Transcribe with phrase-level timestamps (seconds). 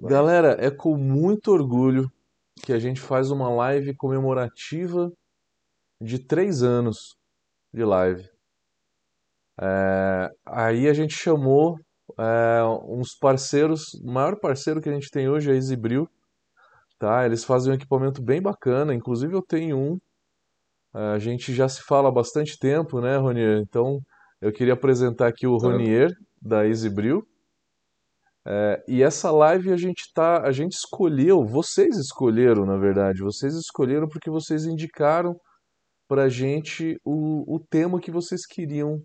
[0.00, 2.10] Galera, é com muito orgulho
[2.62, 5.10] que a gente faz uma live comemorativa
[6.00, 7.16] de três anos
[7.72, 8.28] de live.
[9.60, 11.78] É, aí a gente chamou
[12.18, 16.08] é, uns parceiros, o maior parceiro que a gente tem hoje é a Exibril,
[16.98, 17.24] tá?
[17.24, 19.98] Eles fazem um equipamento bem bacana, inclusive eu tenho um.
[20.94, 23.58] É, a gente já se fala há bastante tempo, né, Ronier?
[23.60, 24.00] Então
[24.40, 25.72] eu queria apresentar aqui o Certo.
[25.72, 27.26] Ronier da Exibril.
[28.46, 33.54] É, e essa live a gente tá, a gente escolheu, vocês escolheram, na verdade, vocês
[33.54, 35.34] escolheram porque vocês indicaram
[36.06, 39.02] pra gente o, o tema que vocês queriam,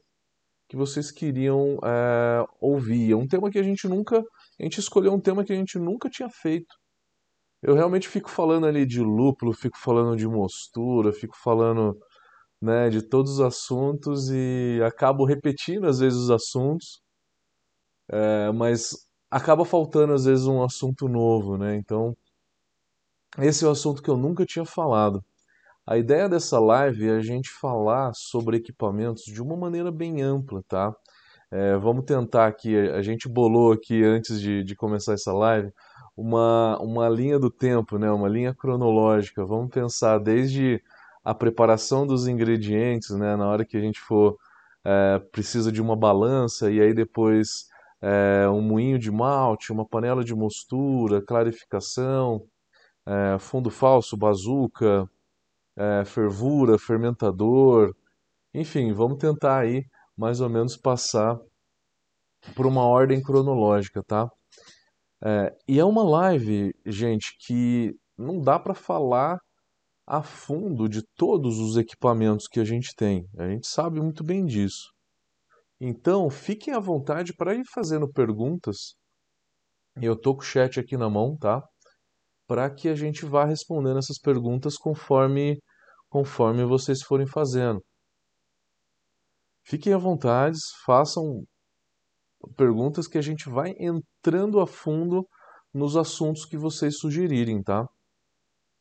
[0.70, 3.12] que vocês queriam é, ouvir.
[3.14, 5.80] É um tema que a gente nunca, a gente escolheu um tema que a gente
[5.80, 6.76] nunca tinha feito.
[7.62, 11.98] Eu realmente fico falando ali de lúpulo, fico falando de mostura, fico falando,
[12.62, 17.02] né, de todos os assuntos e acabo repetindo às vezes os assuntos,
[18.12, 21.76] é, mas acaba faltando às vezes um assunto novo, né?
[21.76, 22.16] Então,
[23.38, 25.24] esse é o assunto que eu nunca tinha falado.
[25.86, 30.64] A ideia dessa live é a gente falar sobre equipamentos de uma maneira bem ampla,
[30.68, 30.96] tá?
[31.52, 35.72] É, vamos tentar aqui, a gente bolou aqui antes de, de começar essa live
[36.20, 38.12] uma, uma linha do tempo, né?
[38.12, 39.46] Uma linha cronológica.
[39.46, 40.84] Vamos pensar desde
[41.24, 43.36] a preparação dos ingredientes, né?
[43.36, 44.38] Na hora que a gente for
[44.84, 47.68] é, precisa de uma balança e aí depois
[48.02, 52.46] é, um moinho de malte, uma panela de mostura, clarificação,
[53.06, 55.10] é, fundo falso, bazuca,
[55.78, 57.96] é, fervura, fermentador,
[58.54, 59.86] enfim, vamos tentar aí
[60.18, 61.38] mais ou menos passar
[62.56, 64.30] por uma ordem cronológica, tá?
[65.24, 69.40] É, e é uma live, gente, que não dá para falar
[70.08, 73.28] a fundo de todos os equipamentos que a gente tem.
[73.38, 74.92] A gente sabe muito bem disso.
[75.80, 78.96] Então, fiquem à vontade para ir fazendo perguntas.
[80.02, 81.64] Eu tô com o chat aqui na mão, tá?
[82.48, 85.60] Para que a gente vá respondendo essas perguntas conforme
[86.10, 87.84] conforme vocês forem fazendo.
[89.64, 91.44] Fiquem à vontade, façam
[92.56, 95.28] perguntas que a gente vai entrando a fundo
[95.74, 97.88] nos assuntos que vocês sugerirem, tá?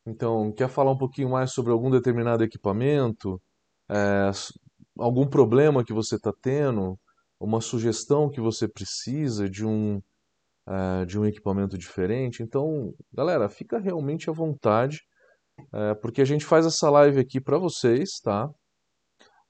[0.07, 3.41] Então, quer falar um pouquinho mais sobre algum determinado equipamento?
[3.91, 4.31] É,
[4.99, 6.99] algum problema que você está tendo?
[7.41, 10.01] Uma sugestão que você precisa de um,
[10.69, 12.43] eh, de um equipamento diferente?
[12.43, 15.01] Então, galera, fica realmente à vontade,
[15.75, 18.51] eh, porque a gente faz essa live aqui para vocês, tá?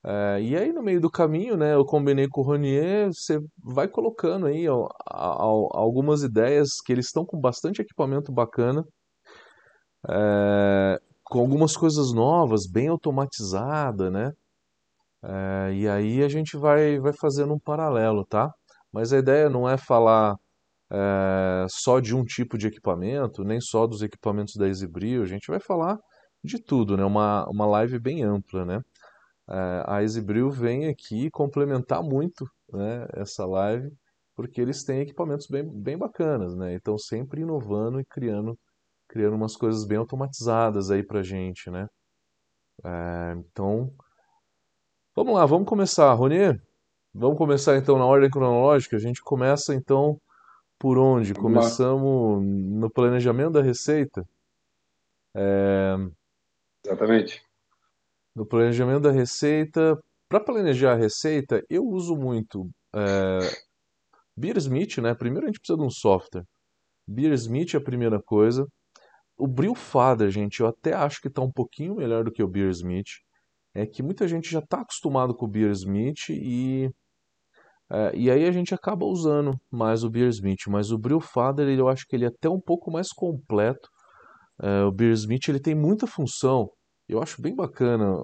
[0.05, 3.89] É, e aí, no meio do caminho, né, eu combinei com o Ronier, você vai
[3.89, 8.85] colocando aí ó, a- a- algumas ideias que eles estão com bastante equipamento bacana,
[11.25, 14.33] com algumas coisas novas, bem automatizada, né?
[15.23, 18.53] É, e aí a gente vai, vai fazendo um paralelo, tá?
[18.93, 20.37] Mas a ideia não é falar
[20.93, 25.49] é, só de um tipo de equipamento, nem só dos equipamentos da Exibril, a gente
[25.49, 25.99] vai falar
[26.45, 27.05] de tudo, né?
[27.05, 28.83] Uma, uma live bem ampla, né?
[29.51, 33.91] É, a Exibril vem aqui complementar muito, né, essa live,
[34.37, 36.75] porque eles têm equipamentos bem, bem bacanas, né?
[36.75, 38.59] Então sempre inovando e criando,
[39.09, 41.89] criando umas coisas bem automatizadas aí pra gente, né?
[42.85, 43.93] É, então,
[45.19, 46.63] vamos lá, vamos começar, Ronier.
[47.13, 48.97] Vamos começar então na ordem cronológica.
[48.97, 50.21] A gente começa então
[50.79, 51.35] por onde?
[51.35, 54.25] Começamos no planejamento da receita.
[56.85, 57.43] Exatamente.
[58.33, 63.39] No planejamento da receita, para planejar a receita, eu uso muito é,
[64.37, 65.15] Beersmith, né?
[65.15, 66.45] Primeiro a gente precisa de um software.
[67.09, 68.69] Beersmith é a primeira coisa.
[69.37, 73.27] O Brewfather, gente, eu até acho que está um pouquinho melhor do que o Beersmith.
[73.75, 76.91] É que muita gente já está acostumado com o Beersmith e,
[77.91, 80.67] é, e aí a gente acaba usando mais o Beersmith.
[80.69, 83.89] Mas o Brewfather, ele, eu acho que ele é até um pouco mais completo.
[84.61, 86.71] É, o Beersmith, ele tem muita função.
[87.09, 88.17] Eu acho bem bacana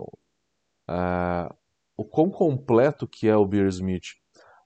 [0.89, 1.55] ah,
[1.97, 4.15] o quão completo que é o Beersmith.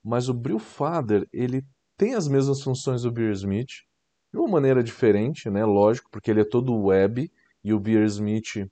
[0.03, 1.63] Mas o Brewfather, ele
[1.97, 3.85] tem as mesmas funções do Beersmith,
[4.33, 5.65] de uma maneira diferente, né?
[5.65, 7.31] Lógico, porque ele é todo web
[7.65, 8.69] e o Beersmith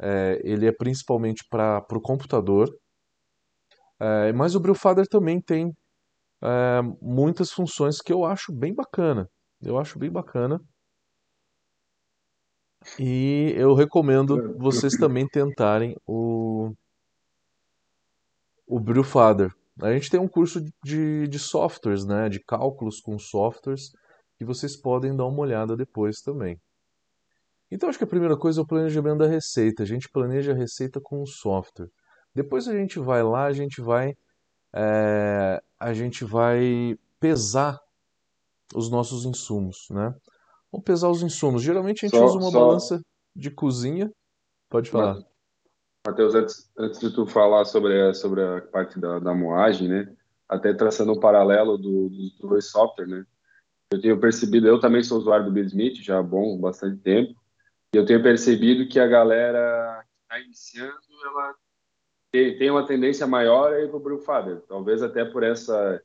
[0.00, 2.68] é, ele é principalmente para o computador.
[4.00, 5.72] É, mas o Brewfather também tem
[6.42, 9.28] é, muitas funções que eu acho bem bacana.
[9.62, 10.58] Eu acho bem bacana.
[12.98, 16.72] E eu recomendo vocês também tentarem o,
[18.66, 19.52] o Brewfather.
[19.82, 22.28] A gente tem um curso de, de softwares, né?
[22.30, 23.90] De cálculos com softwares,
[24.38, 26.58] que vocês podem dar uma olhada depois também.
[27.70, 29.82] Então, acho que a primeira coisa é o planejamento da receita.
[29.82, 31.88] A gente planeja a receita com o software.
[32.34, 34.14] Depois a gente vai lá, a gente vai,
[34.74, 37.78] é, a gente vai pesar
[38.74, 40.14] os nossos insumos, né?
[40.72, 41.62] Vamos pesar os insumos.
[41.62, 43.00] Geralmente a gente usa Só, uma só, balança
[43.34, 44.10] de cozinha.
[44.68, 45.18] Pode falar.
[46.06, 50.12] Matheus, antes, antes de tu falar sobre a, sobre a parte da, da moagem, né?
[50.48, 53.24] Até traçando um paralelo do- dos dois softwares, né?
[53.92, 57.34] Eu tenho percebido, eu também sou usuário do Smith já há bom, bastante tempo,
[57.92, 61.54] eu tenho percebido que a galera que está iniciando, ela
[62.30, 64.60] tem, tem uma tendência maior aí para o Brewfather.
[64.68, 66.02] Talvez até por essa...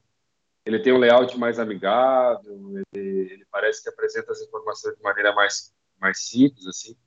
[0.65, 5.31] Ele tem um layout mais amigável, ele, ele parece que apresenta as informações de maneira
[5.31, 5.71] mais,
[6.01, 6.97] mais simples, assim.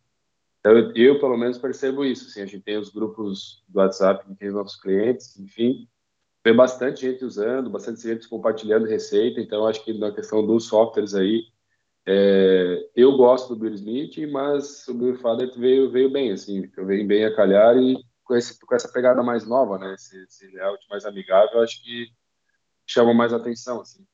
[0.61, 2.29] Então, eu, eu, pelo menos, percebo isso.
[2.29, 5.89] Assim, a gente tem os grupos do WhatsApp que tem os nossos clientes, enfim,
[6.45, 9.41] vê bastante gente usando, bastante gente compartilhando receita.
[9.41, 11.49] Então, acho que na questão dos softwares aí,
[12.11, 17.07] é, eu gosto do Bill Smith, mas o Bill Father veio, veio bem, assim, veio
[17.07, 19.93] bem a calhar e com, esse, com essa pegada mais nova, né?
[19.93, 22.07] Esse, esse layout mais amigável, acho que
[22.87, 24.07] chama mais atenção, assim.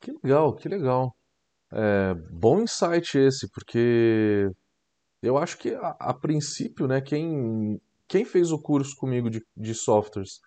[0.00, 1.12] Que legal, que legal.
[1.72, 4.48] É, bom insight esse, porque
[5.20, 9.74] eu acho que a, a princípio, né, quem, quem fez o curso comigo de, de
[9.74, 10.38] softwares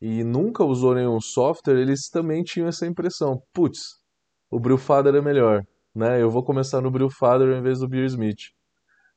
[0.00, 3.42] e nunca usou nenhum software, eles também tinham essa impressão.
[3.52, 4.05] Putz,
[4.50, 5.64] o Brewfather é melhor,
[5.94, 6.20] né?
[6.22, 8.52] Eu vou começar no Brewfather em vez do Beer Smith.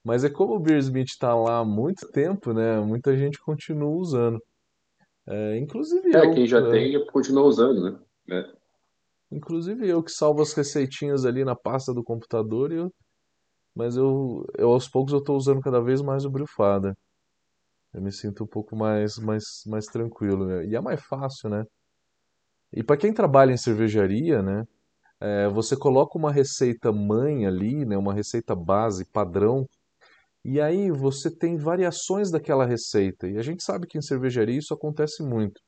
[0.04, 2.80] Mas é como o Beer Smith está lá há muito tempo, né?
[2.80, 4.42] Muita gente continua usando.
[5.28, 8.00] É, inclusive É, eu, quem já é, tem, continua usando, né?
[8.31, 8.52] É.
[9.31, 12.92] inclusive eu que salvo as receitinhas ali na pasta do computador, eu,
[13.76, 16.96] mas eu, eu aos poucos eu estou usando cada vez mais o Brewfather.
[17.94, 20.66] Eu me sinto um pouco mais, mais, mais tranquilo, né?
[20.66, 21.66] E é mais fácil, né?
[22.72, 24.64] E para quem trabalha em cervejaria, né?
[25.21, 27.98] É, você coloca uma receita mãe ali, né?
[27.98, 29.66] Uma receita base padrão
[30.44, 33.27] E aí você tem variações daquela receita.
[33.27, 35.62] E a gente sabe que em cervejaria isso acontece muito,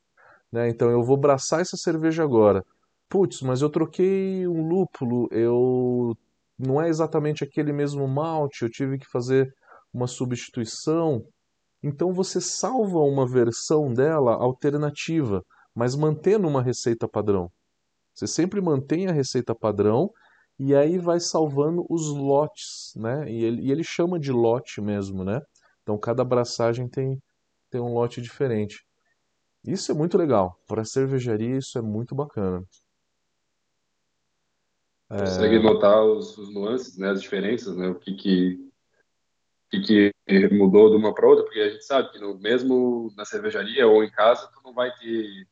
[0.52, 0.70] né?
[0.70, 2.64] Então eu vou braçar essa cerveja agora.
[3.10, 6.16] Putz, mas eu troquei um lúpulo, eu
[6.58, 9.54] não é exatamente aquele mesmo malte, eu tive que fazer
[9.94, 11.24] uma substituição.
[11.84, 15.44] Então você salva uma versão dela alternativa,
[15.76, 17.52] mas mantendo uma receita padrão.
[18.14, 20.12] Você sempre mantém a receita padrão
[20.60, 23.30] e aí vai salvando os lotes, né?
[23.30, 25.42] E ele, e ele chama de lote mesmo, né?
[25.82, 27.22] Então cada abraçagem tem,
[27.70, 28.86] tem um lote diferente.
[29.66, 30.60] Isso é muito legal.
[30.68, 32.64] Para cervejaria isso é muito bacana.
[35.10, 37.10] Consegue É, notar os, os nuances, né?
[37.10, 37.88] As diferenças, né?
[37.90, 38.72] O que que
[39.80, 43.24] que, que mudou de uma para outra, porque a gente sabe que no, mesmo na
[43.24, 45.48] cervejaria ou em casa, tu não vai ter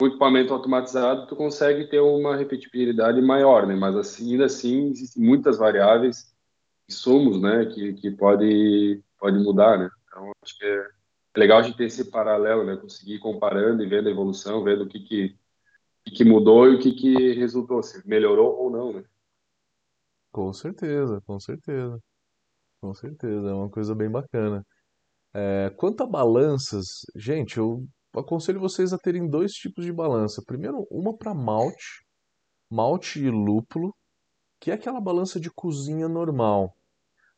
[0.00, 3.74] o equipamento automatizado, tu consegue ter uma repetibilidade maior, né?
[3.74, 6.34] Mas assim, ainda assim, existem muitas variáveis,
[6.88, 7.66] insumos, né?
[7.66, 9.90] Que, que pode, pode mudar, né?
[10.06, 10.88] Então, acho que é,
[11.34, 12.76] é legal a gente ter esse paralelo, né?
[12.76, 15.36] Conseguir ir comparando e vendo a evolução, vendo o que que,
[16.04, 19.04] que mudou e o que que resultou, se melhorou ou não, né?
[20.36, 21.98] com certeza, com certeza,
[22.80, 23.48] com certeza.
[23.48, 24.66] É uma coisa bem bacana.
[25.34, 27.86] É, quanto a balanças, gente, eu
[28.20, 30.42] aconselho vocês a terem dois tipos de balança.
[30.46, 32.04] Primeiro, uma para malte,
[32.70, 33.94] malte e lúpulo,
[34.60, 36.74] que é aquela balança de cozinha normal.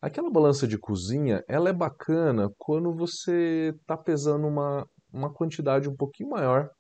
[0.01, 5.97] Aquela balança de cozinha, ela é bacana quando você está pesando uma, uma quantidade um
[5.97, 6.71] pouquinho maior,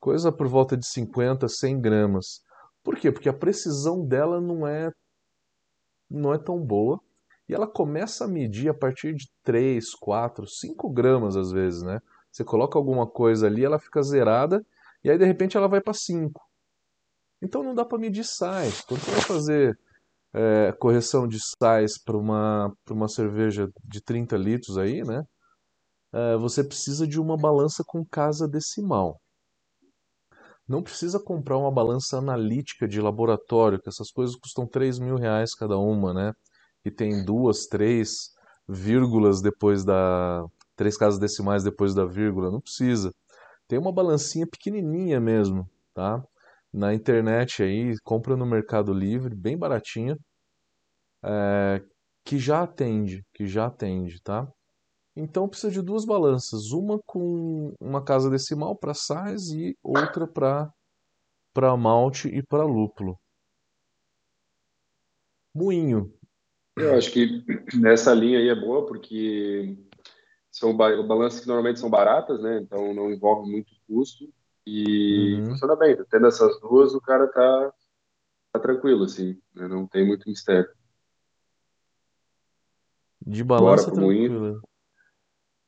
[0.00, 2.42] coisa por volta de 50, 100 gramas.
[2.82, 3.12] Por quê?
[3.12, 4.90] Porque a precisão dela não é,
[6.10, 6.98] não é tão boa
[7.48, 12.00] e ela começa a medir a partir de 3, 4, 5 gramas às vezes, né?
[12.32, 14.64] Você coloca alguma coisa ali, ela fica zerada
[15.04, 16.40] e aí de repente ela vai para 5.
[17.42, 18.80] Então não dá para medir sais.
[18.82, 19.78] Quando você vai fazer
[20.34, 25.22] é, correção de sais para uma, uma cerveja de 30 litros aí, né?
[26.12, 29.20] É, você precisa de uma balança com casa decimal.
[30.68, 35.54] Não precisa comprar uma balança analítica de laboratório, que essas coisas custam 3 mil reais
[35.54, 36.32] cada uma, né?
[36.84, 38.30] E tem duas, três
[38.68, 40.44] vírgulas depois da.
[40.82, 42.50] Três casas decimais depois da vírgula.
[42.50, 43.14] Não precisa.
[43.68, 46.20] Tem uma balancinha pequenininha mesmo, tá?
[46.72, 50.18] Na internet aí, compra no Mercado Livre, bem baratinha,
[51.24, 51.80] é,
[52.24, 54.50] que já atende, que já atende, tá?
[55.14, 60.68] Então precisa de duas balanças, uma com uma casa decimal para sais e outra para
[61.54, 63.16] para malte e para lúpulo.
[65.54, 66.12] Moinho.
[66.76, 69.76] Eu acho que nessa linha aí é boa, porque
[70.52, 72.60] são ba- balanças que normalmente são baratas, né?
[72.62, 74.28] Então não envolve muito custo
[74.66, 75.46] e Uhum.
[75.46, 75.96] funciona bem.
[76.10, 77.72] Tendo essas duas, o cara tá,
[78.52, 79.66] tá tranquilo, assim, né?
[79.66, 80.70] Não tem muito mistério.
[83.26, 84.28] De balança pro moinho.
[84.28, 84.60] tranquila.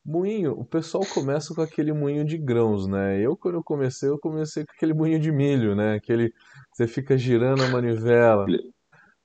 [0.04, 3.18] Moinho, o pessoal começa com aquele moinho de grãos, né?
[3.18, 5.94] Eu quando eu comecei, eu comecei com aquele moinho de milho, né?
[5.94, 6.30] Aquele
[6.74, 8.46] você fica girando a manivela.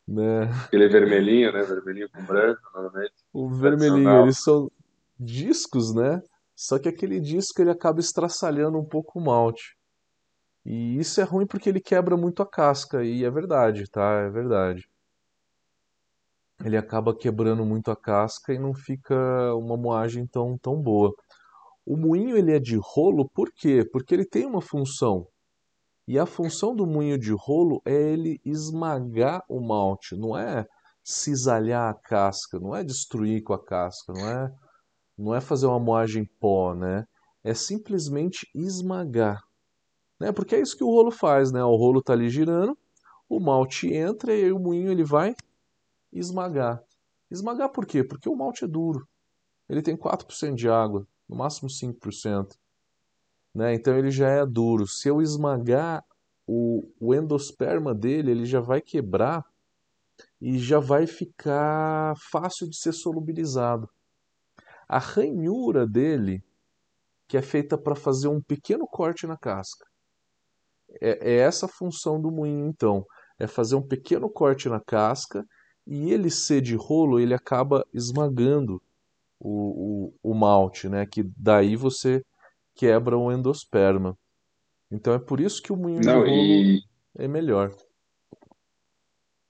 [0.07, 0.43] né?
[0.67, 1.63] Aquele vermelhinho, né?
[1.63, 3.13] Vermelhinho com branco, normalmente.
[3.33, 4.71] O vermelhinho, eles são
[5.19, 6.21] discos, né?
[6.55, 9.75] Só que aquele disco ele acaba estraçalhando um pouco o malte.
[10.65, 14.21] E isso é ruim porque ele quebra muito a casca, e é verdade, tá?
[14.21, 14.87] É verdade.
[16.63, 19.15] Ele acaba quebrando muito a casca e não fica
[19.55, 21.13] uma moagem tão, tão boa.
[21.85, 23.87] O moinho ele é de rolo por quê?
[23.89, 25.25] Porque ele tem uma função.
[26.05, 30.65] E a função do moinho de rolo é ele esmagar o malte, não é
[31.03, 34.51] cisalhar a casca, não é destruir com a casca, não é,
[35.19, 37.05] não é fazer uma moagem pó, né?
[37.43, 39.43] É simplesmente esmagar.
[40.17, 40.31] Né?
[40.31, 41.63] Porque é isso que o rolo faz, né?
[41.63, 42.77] O rolo está ali girando,
[43.27, 45.35] o malte entra e o moinho ele vai
[46.11, 46.81] esmagar.
[47.29, 48.03] Esmagar por quê?
[48.03, 49.05] Porque o malte é duro.
[49.67, 52.55] Ele tem 4% de água, no máximo 5%.
[53.53, 53.73] Né?
[53.75, 54.87] Então ele já é duro.
[54.87, 56.03] Se eu esmagar
[56.47, 59.45] o, o endosperma dele, ele já vai quebrar
[60.41, 63.89] e já vai ficar fácil de ser solubilizado.
[64.89, 66.43] A ranhura dele,
[67.27, 69.85] que é feita para fazer um pequeno corte na casca.
[70.99, 73.05] É, é essa a função do moinho, então.
[73.37, 75.45] É fazer um pequeno corte na casca
[75.85, 78.81] e ele ser de rolo, ele acaba esmagando
[79.39, 81.05] o, o, o malte, né?
[81.05, 82.21] Que daí você
[82.75, 84.17] quebra o endosperma.
[84.91, 86.81] Então é por isso que o moinho de Não, rolo e,
[87.15, 87.71] é melhor.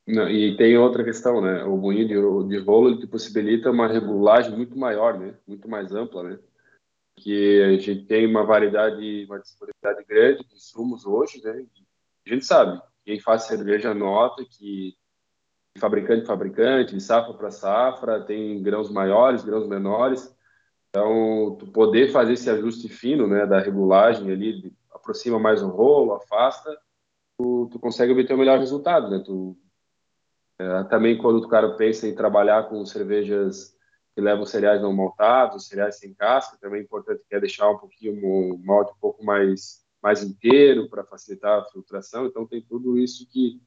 [0.10, 1.64] Não, e tem outra questão, né?
[1.64, 5.36] O moinho de, de rolo te possibilita uma regulagem muito maior, né?
[5.48, 6.40] Muito mais ampla, né?
[7.16, 11.64] Que a gente tem uma variedade, uma disponibilidade grande de insumos hoje, né?
[12.26, 14.98] A gente sabe, quem faz cerveja nota que
[15.78, 20.36] fabricante fabricante, de safra para safra, tem grãos maiores, grãos menores.
[20.90, 26.14] Então, tu poder fazer esse ajuste fino, né, da regulagem ali, aproxima mais o rolo,
[26.14, 26.76] afasta,
[27.38, 29.22] tu, tu consegue obter o melhor resultado, né?
[29.24, 29.56] Tu,
[30.60, 33.74] é, também quando o cara pensa em trabalhar com cervejas
[34.14, 37.78] que levam cereais não maltados, cereais sem casca, também é importante que é deixar um
[37.78, 42.26] pouquinho o malte um pouco mais mais inteiro para facilitar a filtração.
[42.26, 43.62] Então tem tudo isso que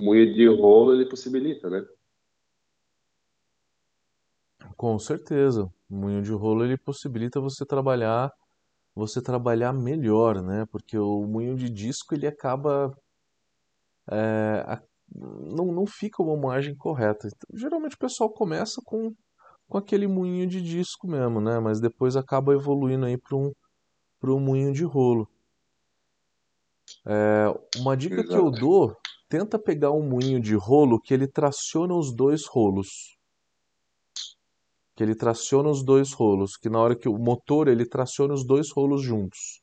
[0.00, 1.84] o moinho de rolo ele possibilita, né?
[4.76, 5.72] Com certeza.
[5.90, 8.32] O moinho de rolo ele possibilita você trabalhar,
[8.94, 10.66] você trabalhar melhor, né?
[10.70, 12.96] Porque o moinho de disco ele acaba
[14.08, 14.80] é,
[15.14, 17.28] não, não fica uma moagem correta.
[17.28, 19.12] Então, geralmente o pessoal começa com,
[19.68, 21.58] com aquele moinho de disco mesmo, né?
[21.58, 23.52] Mas depois acaba evoluindo aí para um,
[24.24, 25.28] um moinho de rolo.
[27.06, 27.46] É,
[27.78, 28.60] uma dica que eu Exato.
[28.60, 28.96] dou,
[29.28, 33.16] tenta pegar um moinho de rolo que ele traciona os dois rolos.
[34.94, 38.46] Que ele traciona os dois rolos, que na hora que o motor ele traciona os
[38.46, 39.61] dois rolos juntos.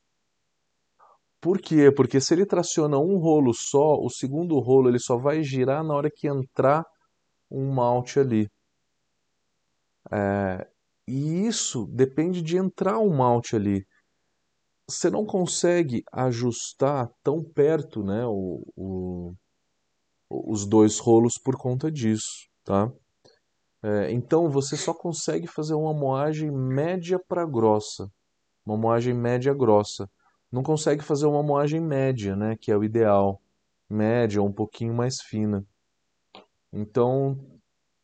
[1.40, 1.90] Por quê?
[1.92, 5.94] Porque se ele traciona um rolo só, o segundo rolo ele só vai girar na
[5.94, 6.84] hora que entrar
[7.50, 8.48] um malte ali.
[10.12, 10.68] É,
[11.08, 13.84] e isso depende de entrar um malte ali.
[14.88, 19.34] Você não consegue ajustar tão perto, né, o, o-
[20.30, 22.90] os dois rolos por conta disso, tá?
[23.82, 28.10] É, então você só consegue fazer uma moagem média para grossa,
[28.66, 30.10] uma moagem média grossa.
[30.50, 33.40] Não consegue fazer uma moagem média, né, que é o ideal,
[33.88, 35.64] média ou um pouquinho mais fina.
[36.72, 37.38] Então,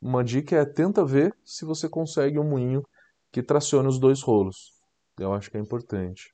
[0.01, 2.83] uma dica é tenta ver se você consegue um moinho
[3.31, 4.73] que tracione os dois rolos.
[5.19, 6.33] Eu acho que é importante.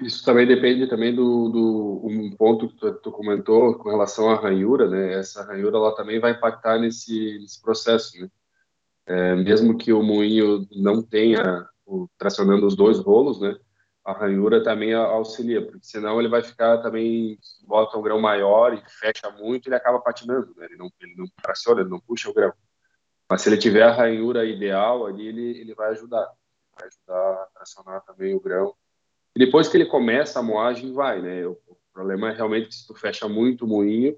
[0.00, 4.38] Isso também depende também do, do um ponto que tu, tu comentou com relação à
[4.38, 5.14] ranhura, né?
[5.14, 8.30] Essa ranhura ela também vai impactar nesse, nesse processo, né?
[9.06, 13.56] É, mesmo que o moinho não tenha o, tracionando os dois rolos, né?
[14.04, 18.82] A ranhura também auxilia, porque senão ele vai ficar também bota um grão maior e
[18.88, 20.66] fecha muito, ele acaba patinando, né?
[20.66, 22.52] Ele não ele não traciona, ele não puxa o grão.
[23.28, 26.30] Mas se ele tiver a ranhura ideal ali, ele ele vai ajudar,
[26.78, 28.74] vai ajudar a tracionar também o grão
[29.36, 31.46] e depois que ele começa a moagem, vai, né?
[31.46, 34.16] O, o problema é realmente que se tu fecha muito o moinho,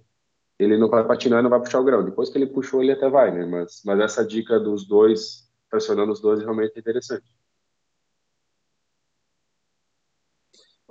[0.56, 2.04] ele não vai patinar não vai puxar o grão.
[2.04, 3.44] Depois que ele puxou, ele até vai, né?
[3.44, 7.25] Mas, mas essa dica dos dois, pressionando os dois, realmente é interessante.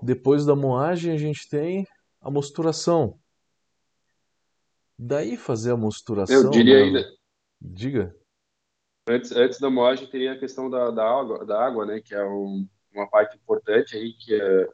[0.01, 1.88] Depois da moagem, a gente tem
[2.22, 3.20] a mosturação.
[4.98, 7.10] Daí fazer a Eu mosturação, diria Nando, ainda,
[7.62, 8.16] diga.
[9.08, 12.01] antes, antes da moagem, teria a questão da, da água, da água, né?
[12.01, 14.70] Que é um, uma parte importante aí, que é,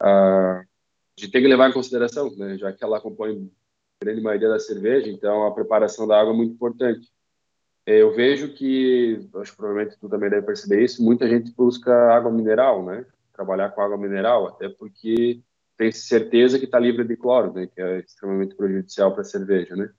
[0.00, 0.64] a
[1.18, 2.56] gente tem que levar em consideração, né?
[2.56, 3.50] Já que ela compõe
[4.00, 7.12] a grande maioria da cerveja, então a preparação da água é muito importante.
[7.84, 11.92] É, Eu vejo que, acho que provavelmente tu também deve perceber isso, muita gente busca
[12.14, 13.04] água mineral, né?
[13.32, 15.42] Trabalhar com água mineral, até porque
[15.76, 17.66] tem certeza que está livre de cloro, né?
[17.66, 19.90] Que é extremamente prejudicial para a cerveja, né?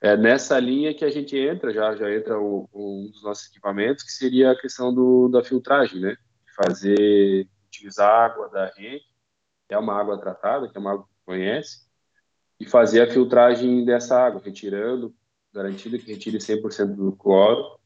[0.00, 4.02] É nessa linha que a gente entra, já já entra o, um dos nossos equipamentos,
[4.02, 6.16] que seria a questão do, da filtragem, né?
[6.56, 9.04] Fazer, utilizar a água da rede,
[9.68, 11.86] que é uma água tratada, que é uma água que conhece,
[12.58, 15.14] e fazer a filtragem dessa água, retirando,
[15.52, 17.78] garantindo que retire 100% do cloro,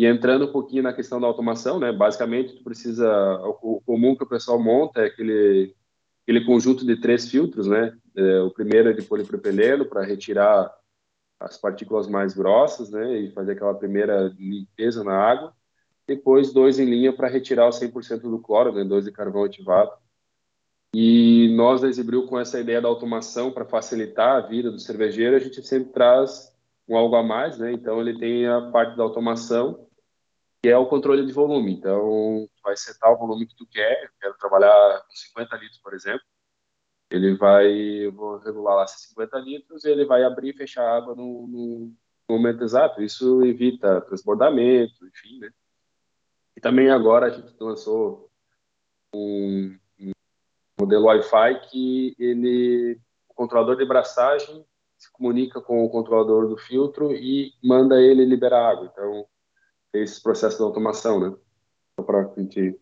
[0.00, 1.92] e entrando um pouquinho na questão da automação, né?
[1.92, 5.76] Basicamente, tu precisa, o comum que o pessoal monta é aquele
[6.22, 7.92] aquele conjunto de três filtros, né?
[8.16, 10.74] É, o primeiro é de polipropileno para retirar
[11.38, 15.52] as partículas mais grossas, né, e fazer aquela primeira limpeza na água.
[16.06, 19.90] Depois, dois em linha para retirar o 100% do cloro, né, dois de carvão ativado.
[20.94, 25.36] E nós da Exibril, com essa ideia da automação para facilitar a vida do cervejeiro,
[25.36, 26.50] a gente sempre traz
[26.88, 27.72] um algo a mais, né?
[27.72, 29.86] Então, ele tem a parte da automação,
[30.62, 31.72] que é o controle de volume.
[31.74, 34.04] Então, vai setar o volume que tu quer.
[34.04, 36.26] Eu quero trabalhar com 50 litros, por exemplo
[37.10, 40.96] ele vai, eu vou regular lá 50 litros e ele vai abrir e fechar a
[40.96, 41.92] água no, no
[42.28, 43.02] momento exato.
[43.02, 45.50] Isso evita transbordamento, enfim, né?
[46.56, 48.30] E também agora a gente lançou
[49.12, 50.12] um, um
[50.78, 54.64] modelo Wi-Fi que ele, o controlador de braçagem
[54.96, 58.88] se comunica com o controlador do filtro e manda ele liberar água.
[58.92, 59.26] Então,
[59.92, 61.36] esse processo de automação, né?
[61.98, 62.78] Só para a gente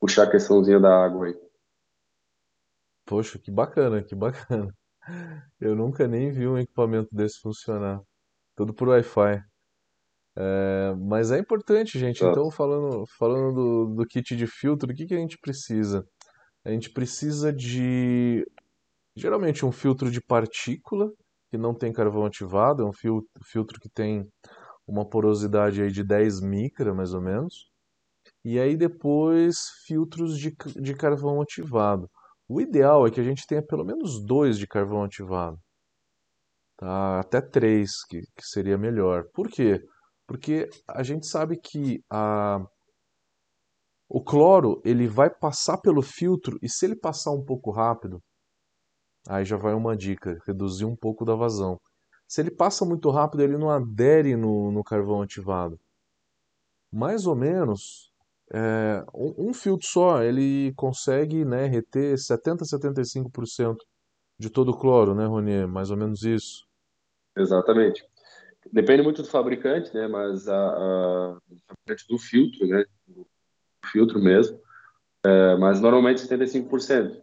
[0.00, 1.40] puxar a questãozinha da água aí.
[3.04, 4.74] Poxa, que bacana, que bacana.
[5.58, 8.00] Eu nunca nem vi um equipamento desse funcionar.
[8.54, 9.42] Tudo por Wi-Fi.
[10.36, 12.22] É, mas é importante, gente.
[12.22, 16.06] Então, falando, falando do, do kit de filtro, o que, que a gente precisa?
[16.64, 18.46] A gente precisa de,
[19.16, 21.10] geralmente, um filtro de partícula,
[21.50, 24.28] que não tem carvão ativado, é um filtro que tem
[24.88, 27.70] uma porosidade aí de 10 micra, mais ou menos.
[28.44, 32.10] E aí depois filtros de, de carvão ativado.
[32.48, 35.58] O ideal é que a gente tenha pelo menos dois de carvão ativado.
[36.78, 37.20] Tá?
[37.20, 39.24] Até três, que, que seria melhor.
[39.34, 39.84] Por quê?
[40.26, 42.64] Porque a gente sabe que a,
[44.08, 48.22] o cloro ele vai passar pelo filtro e se ele passar um pouco rápido,
[49.28, 51.78] aí já vai uma dica, reduzir um pouco da vazão.
[52.28, 55.80] Se ele passa muito rápido, ele não adere no, no carvão ativado.
[56.92, 58.12] Mais ou menos
[58.52, 63.76] é, um, um, filtro só, ele consegue né, reter 70% a 75%
[64.38, 65.66] de todo o cloro, né, Rony?
[65.66, 66.66] Mais ou menos isso.
[67.36, 68.06] Exatamente.
[68.70, 73.26] Depende muito do fabricante, né, mas a, a fabricante do filtro, né, do
[73.86, 74.60] filtro mesmo,
[75.24, 77.22] é, mas normalmente 75%.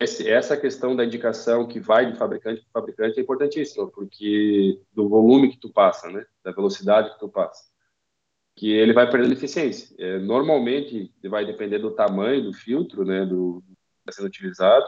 [0.00, 5.08] Esse, essa questão da indicação que vai de fabricante para fabricante é importantíssima, porque do
[5.08, 7.68] volume que tu passa, né, da velocidade que tu passa
[8.58, 9.94] que ele vai perdendo eficiência.
[9.98, 14.84] É, normalmente, vai depender do tamanho do filtro, né, do que está sendo utilizado,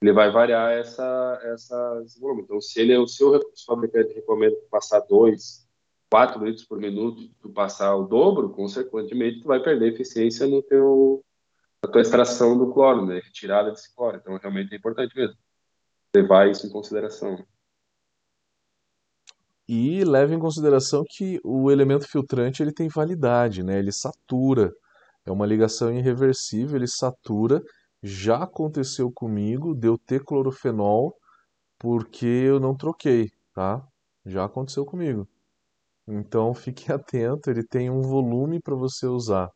[0.00, 2.42] ele vai variar essa, essa, esse volume.
[2.42, 5.66] Então, se ele é o seu fabricante recomenda passar 2,
[6.08, 11.24] 4 litros por minuto, tu passar o dobro, consequentemente, tu vai perder eficiência no teu,
[11.84, 14.16] na tua extração do cloro, né, retirada desse cloro.
[14.16, 15.36] Então, realmente é importante mesmo
[16.14, 17.44] levar isso em consideração.
[19.68, 23.78] E leve em consideração que o elemento filtrante ele tem validade, né?
[23.78, 24.72] ele satura.
[25.24, 27.62] É uma ligação irreversível, ele satura.
[28.02, 31.16] Já aconteceu comigo, deu ter clorofenol
[31.78, 33.82] porque eu não troquei, tá?
[34.24, 35.26] Já aconteceu comigo.
[36.06, 39.50] Então fique atento, ele tem um volume para você usar.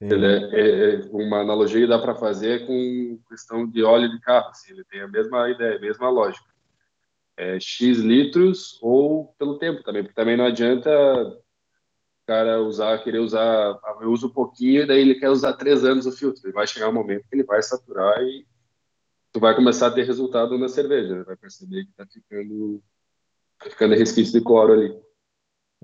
[0.00, 4.48] É, é, é uma analogia que dá para fazer com questão de óleo de carro.
[4.48, 6.50] Assim, ele tem a mesma ideia, a mesma lógica
[7.40, 11.42] é, X litros ou pelo tempo também, porque também não adianta o
[12.26, 15.82] cara usar, querer usar, ah, eu uso um pouquinho e daí ele quer usar três
[15.82, 16.42] anos o filtro.
[16.44, 18.46] Ele vai chegar um momento que ele vai saturar e
[19.32, 21.24] tu vai começar a ter resultado na cerveja, né?
[21.24, 22.82] vai perceber que tá ficando,
[23.58, 24.94] tá ficando resquício de cloro ali.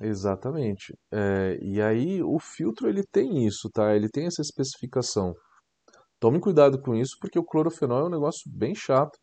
[0.01, 0.95] Exatamente.
[1.13, 3.95] É, e aí o filtro ele tem isso, tá?
[3.95, 5.35] Ele tem essa especificação.
[6.21, 9.19] Tome cuidado com isso, porque o clorofenol é um negócio bem chato.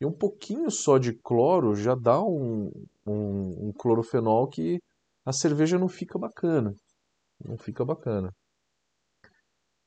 [0.00, 2.70] E um pouquinho só de cloro já dá um,
[3.06, 4.78] um, um clorofenol que
[5.26, 6.72] a cerveja não fica bacana.
[7.44, 8.30] Não fica bacana.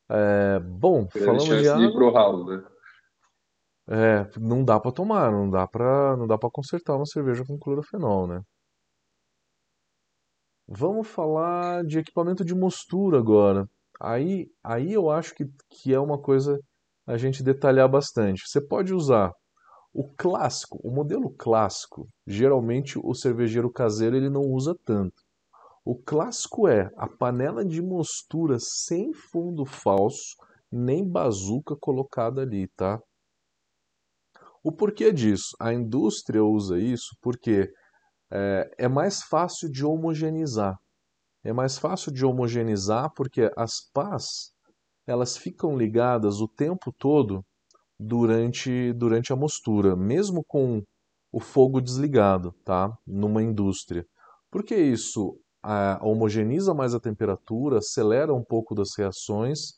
[0.10, 2.64] É, bom, falando de água, de pro ralo, né?
[3.90, 7.58] É, não dá para tomar, não dá para, não dá para consertar uma cerveja com
[7.58, 8.42] clorofenol, né?
[10.68, 13.68] Vamos falar de equipamento de mostura agora.
[14.00, 16.60] Aí, aí eu acho que, que é uma coisa
[17.06, 18.48] a gente detalhar bastante.
[18.48, 19.32] Você pode usar
[19.94, 25.22] o clássico, o modelo clássico, geralmente o cervejeiro caseiro ele não usa tanto.
[25.86, 30.36] O clássico é a panela de mostura sem fundo falso
[30.72, 33.00] nem bazuca colocada ali, tá?
[34.64, 35.56] O porquê disso?
[35.60, 37.70] A indústria usa isso porque
[38.34, 40.76] é, é mais fácil de homogeneizar.
[41.44, 44.54] É mais fácil de homogeneizar porque as pás
[45.06, 47.46] elas ficam ligadas o tempo todo
[48.00, 50.82] durante, durante a mostura, mesmo com
[51.32, 52.92] o fogo desligado, tá?
[53.06, 54.06] Numa indústria.
[54.50, 59.74] Porque isso a, homogeneiza mais a temperatura, acelera um pouco das reações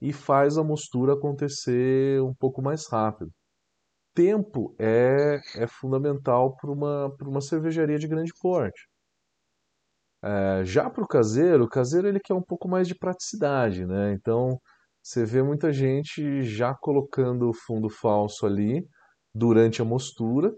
[0.00, 3.30] e faz a mostura acontecer um pouco mais rápido.
[4.14, 8.88] Tempo é, é fundamental para uma, uma cervejaria de grande porte.
[10.24, 14.12] É, já para o caseiro, o caseiro ele quer um pouco mais de praticidade, né?
[14.12, 14.60] Então
[15.02, 18.86] você vê muita gente já colocando fundo falso ali
[19.34, 20.54] durante a mostura.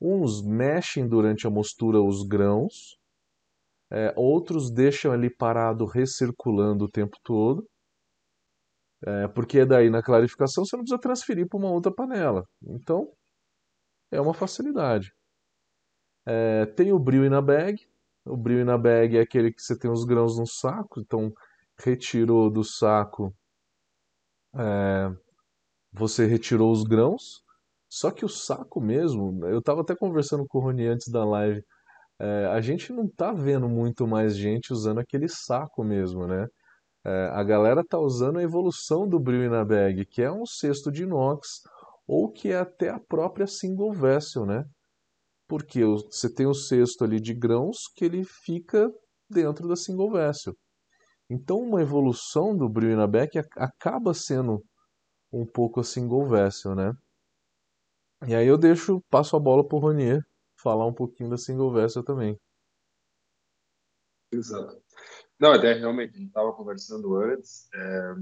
[0.00, 2.96] Uns mexem durante a mostura os grãos,
[3.90, 7.66] é, outros deixam ali parado recirculando o tempo todo.
[9.04, 12.44] É, porque daí na clarificação você não precisa transferir para uma outra panela.
[12.62, 13.12] Então
[14.10, 15.12] é uma facilidade.
[16.26, 17.86] É, tem o brew na bag.
[18.24, 21.32] O brew na bag é aquele que você tem os grãos no saco, então
[21.84, 23.34] retirou do saco,
[24.54, 25.10] é,
[25.92, 27.42] você retirou os grãos.
[27.88, 31.62] Só que o saco mesmo, eu estava até conversando com o Rony antes da live,
[32.20, 36.46] é, a gente não tá vendo muito mais gente usando aquele saco mesmo, né?
[37.04, 40.46] É, a galera tá usando a evolução do Brew in a Bag, que é um
[40.46, 41.62] cesto de inox,
[42.06, 44.64] ou que é até a própria single vessel, né?
[45.48, 48.90] Porque você tem o cesto ali de grãos que ele fica
[49.28, 50.54] dentro da single vessel.
[51.28, 54.62] Então uma evolução do Brew in a Bag acaba sendo
[55.32, 56.92] um pouco a single vessel, né?
[58.26, 60.22] E aí eu deixo, passo a bola pro Ronier
[60.62, 62.38] falar um pouquinho da single vessel também.
[64.30, 64.81] Exato.
[65.42, 68.14] Não, até realmente, a gente estava conversando antes, é,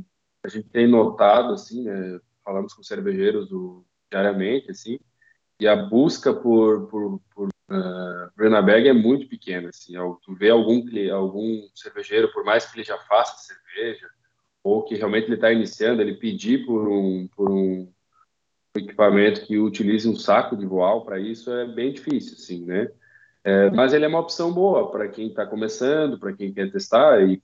[0.42, 4.98] a gente tem notado, assim, né, falamos com cervejeiros o, diariamente, assim,
[5.60, 10.82] e a busca por, por, por uh, Bag é muito pequena, assim, tu vê algum,
[11.12, 14.08] algum cervejeiro, por mais que ele já faça cerveja,
[14.64, 17.92] ou que realmente ele está iniciando, ele pedir por um, por um
[18.74, 22.90] equipamento que utilize um saco de voal para isso é bem difícil, assim, né?
[23.42, 27.22] É, mas ele é uma opção boa para quem está começando, para quem quer testar
[27.22, 27.40] e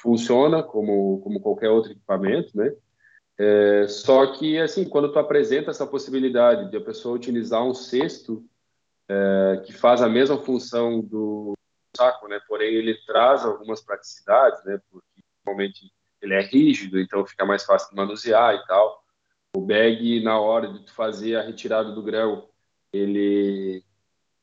[0.00, 2.72] funciona como, como qualquer outro equipamento, né?
[3.38, 8.44] É, só que, assim, quando tu apresenta essa possibilidade de a pessoa utilizar um cesto
[9.08, 11.54] é, que faz a mesma função do
[11.96, 12.40] saco, né?
[12.46, 14.80] Porém, ele traz algumas praticidades, né?
[14.90, 19.02] Porque, normalmente, ele é rígido, então fica mais fácil de manusear e tal.
[19.56, 22.48] O bag, na hora de fazer a retirada do grão,
[22.92, 23.84] ele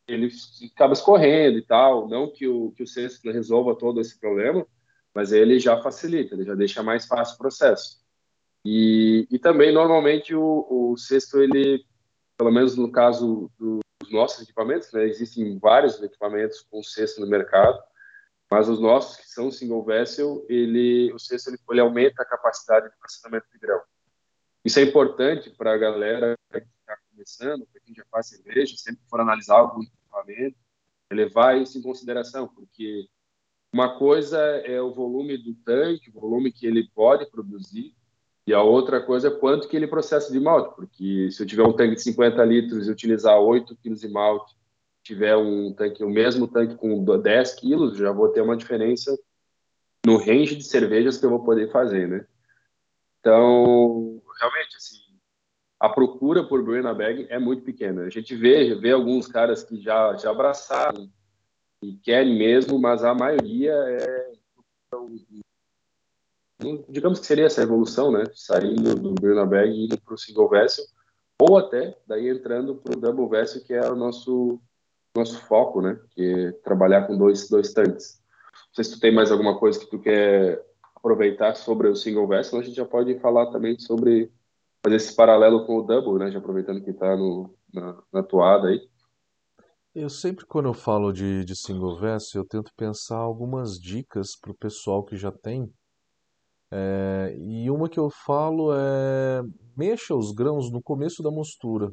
[0.07, 0.29] ele
[0.73, 2.07] acaba escorrendo e tal.
[2.07, 4.65] Não que o, que o cesto resolva todo esse problema,
[5.13, 8.03] mas ele já facilita, ele já deixa mais fácil o processo.
[8.63, 11.85] E, e também, normalmente, o, o cesto, ele,
[12.37, 17.79] pelo menos no caso dos nossos equipamentos, né, existem vários equipamentos com cesto no mercado,
[18.49, 22.89] mas os nossos, que são single vessel, ele, o cesto ele, ele aumenta a capacidade
[22.89, 23.81] de processamento de grão.
[24.63, 26.35] Isso é importante para a galera
[27.15, 30.57] começando, para quem já faz cerveja, sempre for analisar algum equipamento,
[31.11, 33.07] levar isso em consideração, porque
[33.73, 37.95] uma coisa é o volume do tanque, o volume que ele pode produzir,
[38.47, 41.63] e a outra coisa é quanto que ele processa de malte, porque se eu tiver
[41.63, 44.55] um tanque de 50 litros e utilizar 8 quilos de malte,
[45.01, 49.17] tiver um tanque, o mesmo tanque com 10 quilos, já vou ter uma diferença
[50.05, 52.27] no range de cervejas que eu vou poder fazer, né?
[53.19, 55.04] Então, realmente, assim,
[55.79, 58.03] a procura por Brewing Bag é muito pequena.
[58.03, 61.09] A gente vê, vê alguns caras que já, já abraçaram
[61.81, 64.31] e querem mesmo, mas a maioria é.
[66.89, 68.23] Digamos que seria essa evolução, né?
[68.33, 70.85] Saindo do Brewing Bag e indo para o Single Vessel,
[71.39, 74.59] ou até daí entrando para o Double Vessel, que é o nosso,
[75.13, 75.99] nosso foco, né?
[76.11, 78.21] Que é trabalhar com dois, dois tanques.
[78.53, 82.27] Não sei se tu tem mais alguma coisa que tu quer aproveitar sobre o single
[82.27, 84.31] vessel, a gente já pode falar também sobre
[84.85, 86.31] fazer esse paralelo com o double, né?
[86.31, 87.15] Já aproveitando que está
[87.73, 88.79] na, na toada aí.
[89.95, 94.51] Eu sempre, quando eu falo de, de single vessel, eu tento pensar algumas dicas para
[94.51, 95.71] o pessoal que já tem.
[96.71, 99.41] É, e uma que eu falo é
[99.75, 101.91] mexa os grãos no começo da mostura,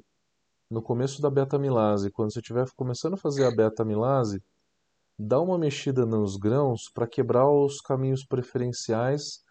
[0.70, 2.10] no começo da beta-milase.
[2.10, 4.42] Quando você estiver começando a fazer a beta-milase,
[5.18, 9.44] dá uma mexida nos grãos para quebrar os caminhos preferenciais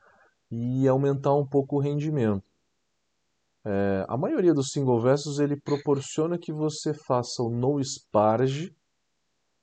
[0.52, 2.51] e aumentar um pouco o rendimento.
[3.66, 8.76] É, a maioria dos single vessels ele proporciona que você faça o no sparge,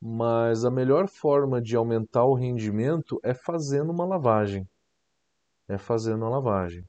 [0.01, 4.69] mas a melhor forma de aumentar o rendimento é fazendo uma lavagem.
[5.69, 6.85] É fazendo a lavagem.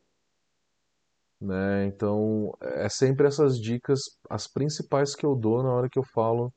[1.39, 1.86] né?
[1.86, 6.54] Então, é sempre essas dicas, as principais que eu dou na hora que eu falo,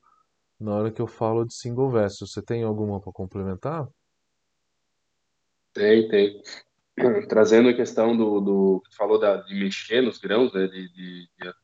[0.61, 2.27] na hora que eu falo de single vessel.
[2.27, 3.88] Você tem alguma para complementar?
[5.73, 6.43] Tem, tem.
[7.28, 11.28] Trazendo a questão do, do que falou da, de mexer nos grãos, né, de, de,
[11.38, 11.55] de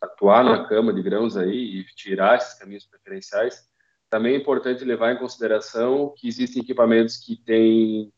[0.00, 3.68] atuar na cama de grãos aí e tirar esses caminhos preferenciais,
[4.10, 8.12] também é importante levar em consideração que existem equipamentos que têm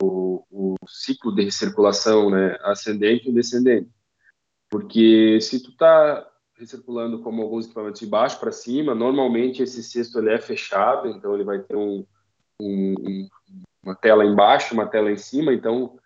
[0.00, 3.90] o, o ciclo de recirculação né, ascendente e descendente.
[4.70, 6.26] Porque se tu está
[6.56, 11.34] recirculando como alguns equipamentos de baixo para cima, normalmente esse cesto ele é fechado, então
[11.34, 12.04] ele vai ter um,
[12.60, 13.28] um,
[13.86, 15.96] uma tela embaixo, uma tela em cima, então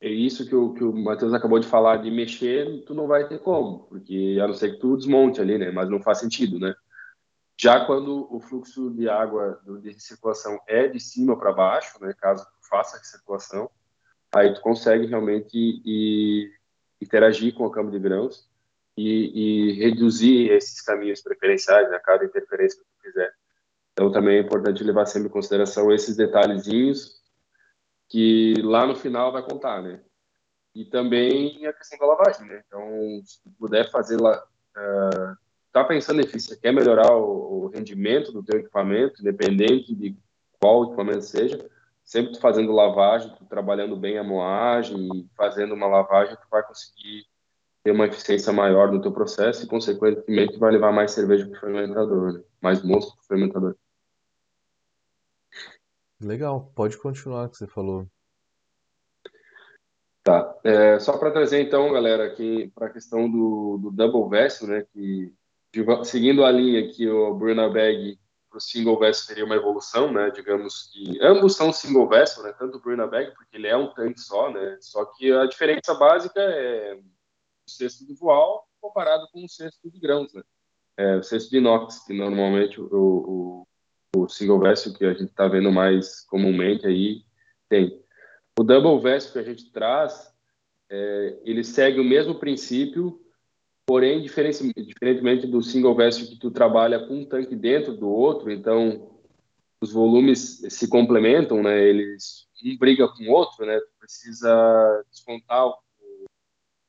[0.00, 3.28] é isso que o, que o Matheus acabou de falar de mexer, tu não vai
[3.28, 5.70] ter como, porque a não ser que tu desmonte ali, né?
[5.70, 6.74] Mas não faz sentido, né?
[7.60, 12.14] Já quando o fluxo de água de circulação é de cima para baixo, né?
[12.18, 13.68] Caso tu faça a circulação,
[14.32, 16.50] aí tu consegue realmente ir,
[17.00, 18.48] interagir com a câmara de grãos
[18.96, 22.00] e, e, reduzir esses caminhos preferenciais, né?
[22.02, 23.32] Cada interferência que tu fizer.
[23.92, 27.17] Então também é importante levar sempre em consideração esses detalhezinhos
[28.08, 30.00] que lá no final vai contar, né?
[30.74, 32.62] E também a questão da lavagem, né?
[32.66, 32.80] Então,
[33.24, 34.42] se puder fazer lá,
[34.76, 35.36] uh,
[35.72, 40.16] tá pensando em você quer melhorar o, o, rendimento do teu equipamento, independente de
[40.60, 41.68] qual equipamento seja,
[42.04, 47.26] sempre fazendo lavagem, trabalhando bem a moagem, fazendo uma lavagem, tu vai conseguir
[47.82, 51.60] ter uma eficiência maior no teu processo e, consequentemente, vai levar mais cerveja para o
[51.60, 52.42] fermentador, né?
[52.60, 53.76] mais moço para o fermentador.
[56.20, 58.06] Legal, pode continuar que você falou.
[60.22, 60.58] Tá.
[60.62, 64.84] É, só para trazer então, galera, aqui para a questão do, do double vessel, né,
[64.92, 65.32] que
[66.04, 68.18] seguindo a linha que o Bruna Bag
[68.50, 72.52] para o single vessel seria uma evolução, né, digamos que ambos são single vessel, né,
[72.58, 75.94] tanto o Bruna Bag porque ele é um tanque só, né, só que a diferença
[75.94, 80.42] básica é o cesto de voal comparado com o cesto de grãos, né,
[80.96, 83.68] é, o cesto de inox que normalmente o, o
[84.16, 87.22] o single vessel que a gente está vendo mais comumente aí
[87.68, 88.02] tem.
[88.58, 90.32] O double vessel que a gente traz,
[90.90, 93.20] é, ele segue o mesmo princípio,
[93.86, 99.18] porém diferentemente do single vessel que tu trabalha com um tanque dentro do outro, então
[99.80, 101.80] os volumes se complementam, né?
[101.80, 103.78] Eles um briga com o outro, né?
[103.78, 105.74] Tu precisa descontar a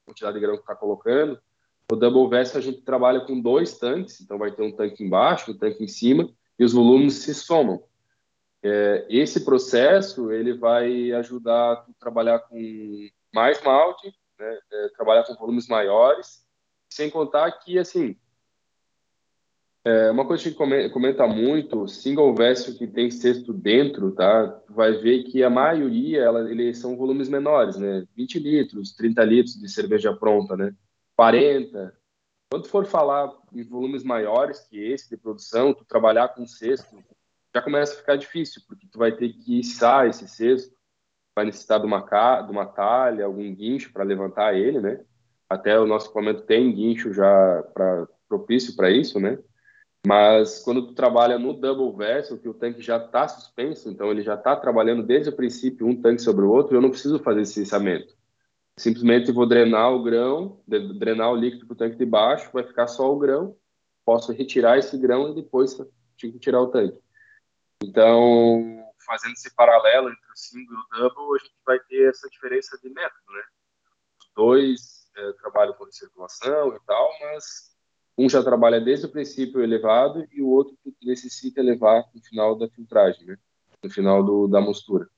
[0.05, 1.39] quantidade de grão que está colocando.
[1.91, 5.51] O double vessel a gente trabalha com dois tanques, então vai ter um tanque embaixo,
[5.51, 6.29] um tanque em cima,
[6.59, 7.81] e os volumes se somam.
[8.61, 15.33] É, esse processo ele vai ajudar a trabalhar com mais malte, né, é, trabalhar com
[15.35, 16.45] volumes maiores,
[16.89, 18.17] sem contar que assim
[19.85, 24.61] é, uma coisa que comenta muito, single vessel que tem cesto dentro, tá?
[24.69, 28.05] Vai ver que a maioria, ela, eles são volumes menores, né?
[28.15, 30.75] 20 litros, 30 litros de cerveja pronta, né?
[31.15, 31.93] 40,
[32.49, 36.97] quando for falar em volumes maiores que esse de produção, tu trabalhar com cesto,
[37.55, 40.75] já começa a ficar difícil, porque tu vai ter que içar esse cesto,
[41.35, 41.99] vai necessitar de uma,
[42.41, 44.99] de uma talha, algum guincho para levantar ele, né?
[45.47, 49.37] Até o nosso equipamento tem guincho já pra, propício para isso, né?
[50.05, 54.21] Mas quando tu trabalha no double vessel, que o tanque já está suspenso, então ele
[54.21, 57.41] já está trabalhando desde o princípio um tanque sobre o outro, eu não preciso fazer
[57.41, 58.18] esse içamento
[58.79, 62.87] simplesmente vou drenar o grão, drenar o líquido para o tanque de baixo, vai ficar
[62.87, 63.57] só o grão,
[64.05, 65.75] posso retirar esse grão e depois
[66.15, 66.97] tinha que tirar o tanque.
[67.83, 72.29] Então, fazendo esse paralelo entre o single e o double, a gente vai ter essa
[72.29, 73.43] diferença de método, né?
[74.19, 77.75] Os dois é, trabalham com circulação e tal, mas
[78.17, 82.69] um já trabalha desde o princípio elevado e o outro necessita elevar no final da
[82.69, 83.37] filtragem, né?
[83.83, 85.09] No final do, da mostura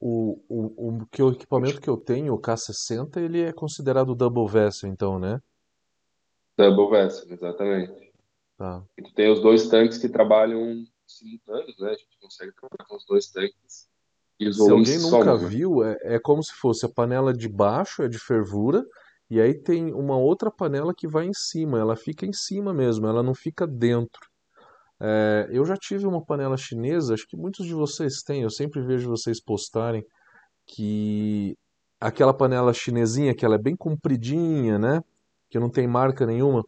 [0.00, 4.46] o, o, o, que o equipamento que eu tenho, o K60, ele é considerado double
[4.46, 5.40] vessel, então, né?
[6.56, 8.12] Double vessel, exatamente.
[8.56, 8.82] Tá.
[8.96, 11.90] E tu tem os dois tanques que trabalham simultâneos, né?
[11.90, 13.88] A gente consegue trabalhar com os dois tanques.
[14.38, 15.48] E os se alguém nunca somam, né?
[15.48, 18.84] viu, é, é como se fosse a panela de baixo, é de fervura,
[19.30, 23.06] e aí tem uma outra panela que vai em cima, ela fica em cima mesmo,
[23.06, 24.30] ela não fica dentro.
[25.00, 28.80] É, eu já tive uma panela chinesa, acho que muitos de vocês têm, eu sempre
[28.80, 30.04] vejo vocês postarem
[30.66, 31.56] que
[32.00, 35.02] aquela panela chinesinha, que ela é bem compridinha, né?
[35.50, 36.64] Que não tem marca nenhuma,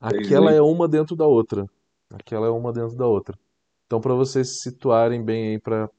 [0.00, 1.66] aquela é uma dentro da outra.
[2.10, 3.38] Aquela é uma dentro da outra.
[3.86, 5.90] Então, para vocês se situarem bem aí para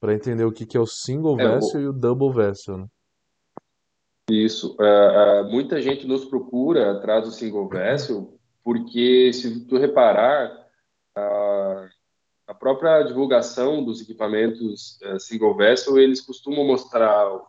[0.00, 1.82] para entender o que, que é o single é, vessel o...
[1.82, 2.86] e o double vessel, né?
[4.30, 4.74] Isso.
[4.80, 8.32] Uh, uh, muita gente nos procura atrás do single vessel,
[8.64, 10.59] porque se tu reparar,
[12.60, 17.40] própria divulgação dos equipamentos uh, single vessel, eles costumam mostrar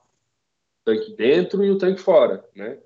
[0.86, 2.80] tanque dentro e o tanque fora, né?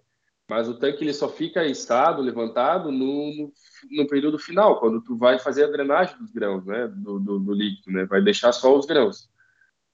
[0.50, 3.54] Mas o tanque ele só fica içado, levantado no, no,
[3.92, 6.88] no, período final, quando tu vai fazer a drenagem dos grãos, né?
[6.88, 8.06] Do, do, do, líquido, né?
[8.06, 9.30] Vai deixar só os grãos.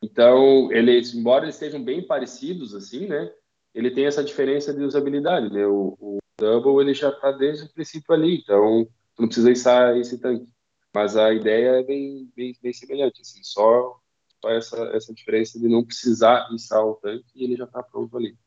[0.02, 3.32] Então, eles, embora eles sejam bem parecidos, assim, né?
[3.74, 5.66] Ele tem essa diferença de usabilidade, né?
[5.68, 9.96] O, o Double, ele já está desde o princípio ali, então tu não precisa içar
[9.98, 10.48] esse tanque.
[10.94, 13.98] Mas a ideia é bem, bem, bem semelhante, assim, só,
[14.42, 18.18] só essa, essa diferença de não precisar içar o tanque e ele já está pronto
[18.18, 18.38] ali.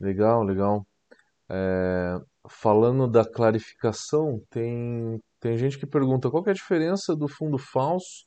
[0.00, 0.86] Legal, legal.
[1.48, 7.28] É, falando da clarificação, tem, tem gente que pergunta qual que é a diferença do
[7.28, 8.26] fundo falso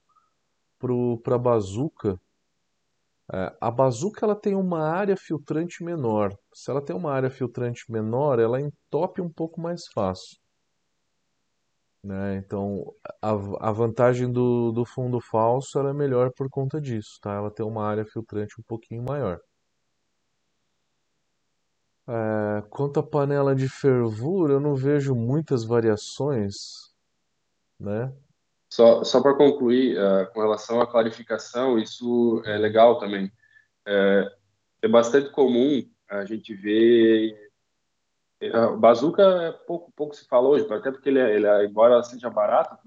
[1.24, 2.20] para a bazuca.
[3.32, 6.38] É, a bazuca ela tem uma área filtrante menor.
[6.54, 10.43] Se ela tem uma área filtrante menor, ela entope um pouco mais fácil.
[12.04, 12.36] Né?
[12.36, 13.32] Então, a,
[13.70, 17.18] a vantagem do, do fundo falso ela é melhor por conta disso.
[17.22, 17.34] Tá?
[17.34, 19.40] Ela tem uma área filtrante um pouquinho maior.
[22.06, 26.92] É, quanto à panela de fervura, eu não vejo muitas variações,
[27.80, 28.14] né?
[28.70, 33.32] Só, só para concluir, uh, com relação à clarificação, isso é legal também.
[33.86, 34.36] É,
[34.82, 37.43] é bastante comum a gente ver.
[38.52, 42.04] O bazuca é pouco, pouco se fala hoje, até porque ele, é, ele é, embora
[42.04, 42.78] seja barato,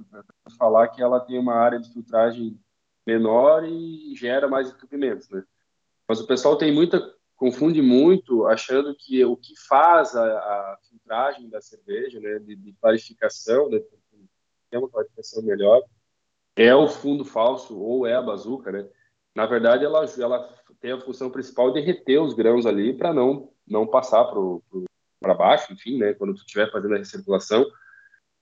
[0.58, 2.58] falar que ela tem uma área de filtragem
[3.06, 5.42] menor e gera mais entupimentos, né?
[6.08, 7.00] Mas o pessoal tem muita
[7.36, 12.72] confunde muito, achando que o que faz a, a filtragem da cerveja, né, de, de
[12.80, 13.78] clarificação, né,
[14.70, 15.82] tem uma clarificação melhor,
[16.56, 18.88] é o fundo falso ou é a bazuca, né?
[19.34, 20.48] Na verdade, ela, ela
[20.80, 24.38] tem a função principal de reter os grãos ali para não não passar para
[25.34, 26.14] baixo, enfim, né?
[26.14, 27.66] Quando tu estiver fazendo a recirculação.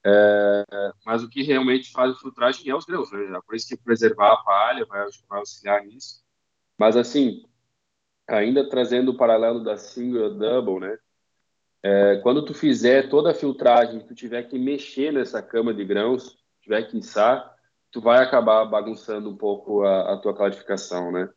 [0.06, 0.64] É,
[1.06, 3.40] mas o que realmente faz a filtragem é os grãos, né?
[3.46, 6.22] Por isso que preservar a palha vai, vai auxiliar nisso.
[6.78, 7.42] Mas assim,
[8.28, 10.98] ainda trazendo o paralelo da single double, né?
[11.82, 16.36] É, quando tu fizer toda a filtragem, tu tiver que mexer nessa cama de grãos,
[16.62, 17.54] tiver que içar,
[17.90, 21.28] tu vai acabar bagunçando um pouco a, a tua clarificação, né?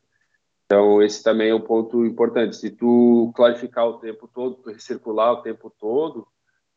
[0.70, 2.56] Então, esse também é um ponto importante.
[2.56, 6.28] Se tu clarificar o tempo todo, tu recircular o tempo todo,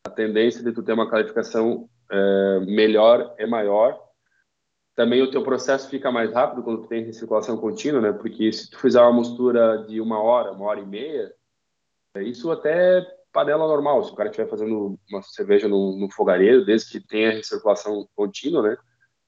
[0.04, 4.00] a tendência de tu ter uma clarificação é, melhor é maior
[4.94, 8.12] também o teu processo fica mais rápido quando tu tem recirculação contínua, né?
[8.12, 11.34] Porque se tu fizer uma mistura de uma hora, uma hora e meia,
[12.14, 13.00] é isso até
[13.32, 14.04] panela normal.
[14.04, 18.62] Se o cara estiver fazendo uma cerveja no, no fogareiro, desde que tenha recirculação contínua,
[18.62, 18.76] né?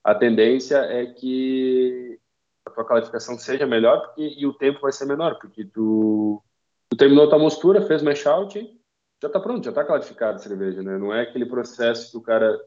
[0.03, 2.21] A tendência é que
[2.67, 6.43] a tua qualificação seja melhor porque, e o tempo vai ser menor, porque tu,
[6.89, 8.81] tu terminou tua mistura, fez mash out,
[9.23, 10.99] já tá pronto, já tá clarificado a cerveja, né?
[10.99, 12.59] Não é aquele processo que o cara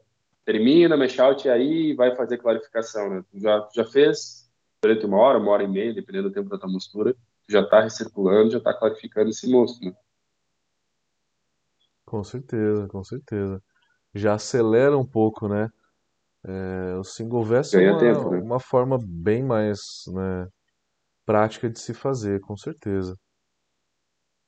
[0.45, 3.23] termina, mexe out e aí vai fazer clarificação, né?
[3.31, 4.49] Tu já, já fez
[4.81, 7.15] durante uma hora, uma hora e meia, dependendo do tempo da tua mistura,
[7.49, 9.93] já está recirculando, já está clarificando esse mosto, né?
[12.05, 13.61] Com certeza, com certeza.
[14.13, 15.69] Já acelera um pouco, né?
[16.47, 18.39] É, o single verso é uma, tempo, né?
[18.39, 20.47] uma forma bem mais né,
[21.25, 23.17] prática de se fazer, com certeza.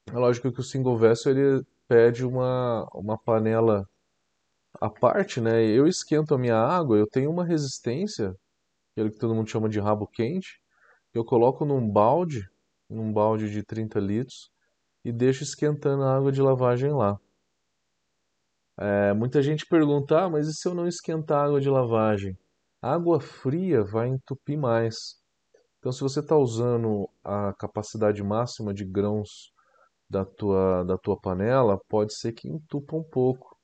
[0.08, 3.86] É lógico que o single verso ele pede uma, uma panela
[4.80, 5.64] a parte, né?
[5.66, 8.34] Eu esquento a minha água, eu tenho uma resistência,
[8.94, 10.62] aquilo que todo mundo chama de rabo quente,
[11.14, 12.48] eu coloco num balde,
[12.90, 14.50] num balde de 30 litros,
[15.04, 17.20] e deixo esquentando a água de lavagem lá.
[18.80, 22.38] É, muita gente pergunta, ah, mas e se eu não esquentar a água de lavagem?
[22.82, 25.20] A água fria vai entupir mais.
[25.80, 29.52] Então, se você está usando a capacidade máxima de grãos
[30.10, 33.60] da tua, da tua panela, pode ser que entupa um pouco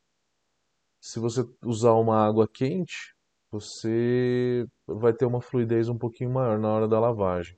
[1.05, 3.13] se você usar uma água quente,
[3.51, 7.55] você vai ter uma fluidez um pouquinho maior na hora da lavagem.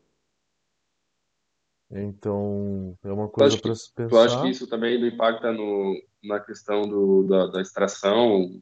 [1.90, 4.10] Então, é uma coisa para se pensar.
[4.10, 5.96] Tu acha que isso também impacta no,
[6.28, 8.62] na questão do, da, da extração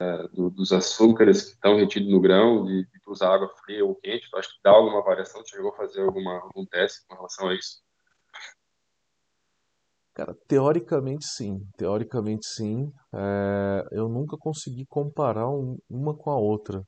[0.00, 3.94] é, do, dos açúcares que estão retidos no grão, de, de usar água fria ou
[3.96, 4.30] quente?
[4.30, 5.44] Tu acha que dá alguma variação?
[5.46, 7.82] Chegou a fazer alguma, algum teste com relação a isso?
[10.14, 12.92] Cara, teoricamente sim, teoricamente sim.
[13.14, 16.82] É, eu nunca consegui comparar um- uma com a outra.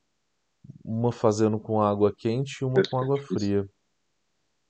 [0.85, 3.67] Uma fazendo com água quente e uma com água fria.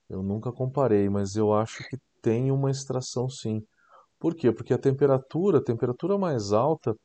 [0.09, 3.61] Eu nunca comparei, mas eu acho que tem uma extração sim.
[4.23, 4.53] Por quê?
[4.53, 6.95] Porque a temperatura, a temperatura mais alta,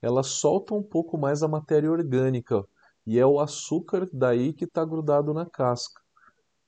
[0.00, 2.64] ela solta um pouco mais a matéria orgânica.
[3.04, 6.00] E é o açúcar daí que está grudado na casca.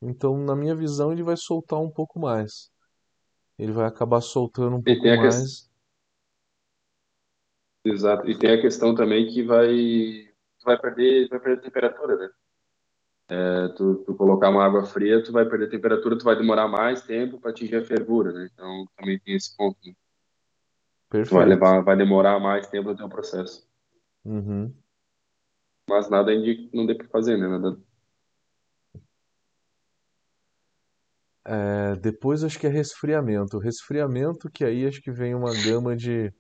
[0.01, 2.73] Então, na minha visão, ele vai soltar um pouco mais
[3.59, 5.71] ele vai acabar soltando um pouco mais.
[7.85, 8.29] Exato.
[8.29, 10.29] E tem a questão também que vai
[10.65, 12.31] vai perder vai perder temperatura, né?
[13.29, 17.03] É, tu, tu, colocar uma água fria, tu vai perder temperatura, tu vai demorar mais
[17.03, 18.49] tempo para atingir a fervura, né?
[18.53, 19.79] Então também tem esse ponto.
[19.85, 19.95] Né?
[21.09, 21.35] Perfeito.
[21.35, 23.67] Vai levar, vai demorar mais tempo no teu processo.
[24.25, 24.75] Uhum.
[25.89, 27.49] Mas nada indica não dê para fazer, né?
[27.49, 27.79] Nada...
[31.45, 33.59] É, depois acho que é resfriamento.
[33.59, 36.33] Resfriamento que aí acho que vem uma gama de,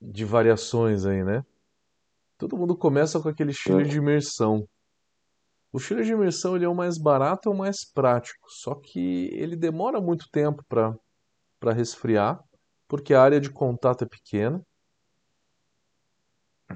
[0.00, 1.44] de variações aí, né?
[2.36, 4.68] Todo mundo começa com aquele chiller de imersão.
[5.74, 9.28] O chiller de imersão ele é o mais barato, é o mais prático, só que
[9.32, 10.96] ele demora muito tempo para
[11.58, 12.40] para resfriar,
[12.86, 14.64] porque a área de contato é pequena.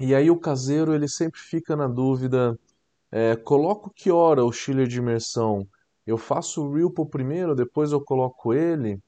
[0.01, 2.59] E aí o caseiro ele sempre fica na dúvida,
[3.09, 5.65] é, coloco que hora o chiller de imersão?
[6.05, 9.01] Eu faço o Ripple primeiro, depois eu coloco ele?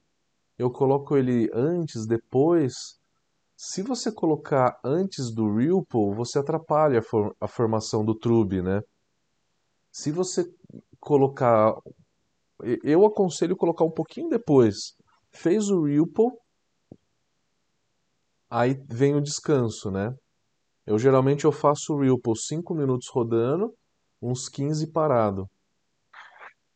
[0.58, 2.98] Eu coloco ele antes, depois?
[3.54, 8.80] Se você colocar antes do Ripple, você atrapalha a, for a formação do trube, né?
[9.92, 10.44] Se você
[10.98, 11.74] colocar...
[12.82, 14.96] Eu aconselho colocar um pouquinho depois.
[15.30, 16.30] Fez o Ripple,
[18.48, 20.14] aí vem o descanso, né?
[20.86, 23.74] Eu geralmente eu faço o Ripple 5 minutos rodando,
[24.20, 25.48] uns 15 parado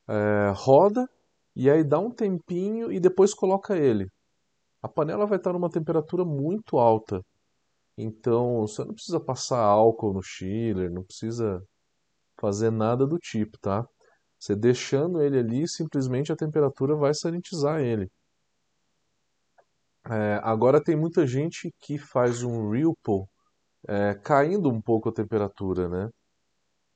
[0.08, 1.08] é, roda
[1.54, 4.06] e aí dá um tempinho e depois coloca ele.
[4.82, 7.20] A panela vai estar numa temperatura muito alta.
[7.98, 11.62] Então você não precisa passar álcool no chiller, não precisa
[12.41, 13.87] fazer nada do tipo, tá?
[14.39, 18.11] Você deixando ele ali, simplesmente a temperatura vai sanitizar ele.
[20.09, 23.24] É, agora tem muita gente que faz um Ripple
[23.89, 26.11] é, caindo um pouco a temperatura, né?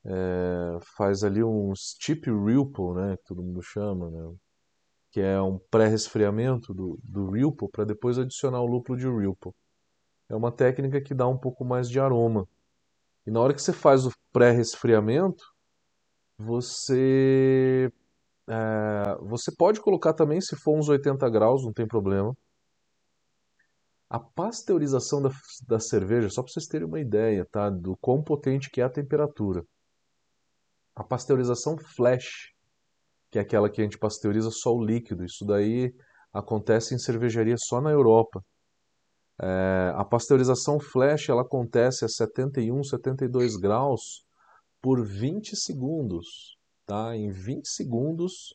[0.04, 4.36] é, faz ali um steep ripple, né, que todo mundo chama, né,
[5.10, 9.52] que é um pré-resfriamento do, do ripple para depois adicionar o lúpulo de ripple.
[10.28, 12.46] É uma técnica que dá um pouco mais de aroma.
[13.26, 15.44] E na hora que você faz o pré-resfriamento,
[16.38, 17.90] você
[18.48, 22.36] é, você pode colocar também, se for uns 80 graus, não tem problema.
[24.08, 25.30] A pasteurização da,
[25.68, 27.70] da cerveja, só para vocês terem uma ideia, tá?
[27.70, 29.64] Do quão potente que é a temperatura
[31.00, 32.52] a pasteurização flash,
[33.30, 35.24] que é aquela que a gente pasteuriza só o líquido.
[35.24, 35.94] Isso daí
[36.32, 38.44] acontece em cervejaria só na Europa.
[39.42, 44.24] É, a pasteurização flash ela acontece a 71, 72 graus
[44.82, 46.56] por 20 segundos.
[46.86, 47.16] Tá?
[47.16, 48.54] Em 20 segundos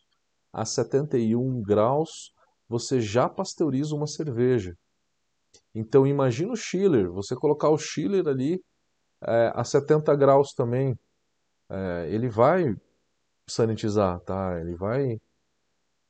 [0.53, 2.33] a 71 graus
[2.67, 4.75] você já pasteuriza uma cerveja.
[5.73, 8.61] Então imagina o chiller, você colocar o chiller ali
[9.21, 10.97] é, a 70 graus também
[11.69, 12.75] é, ele vai
[13.47, 14.59] sanitizar, tá?
[14.59, 15.13] Ele vai,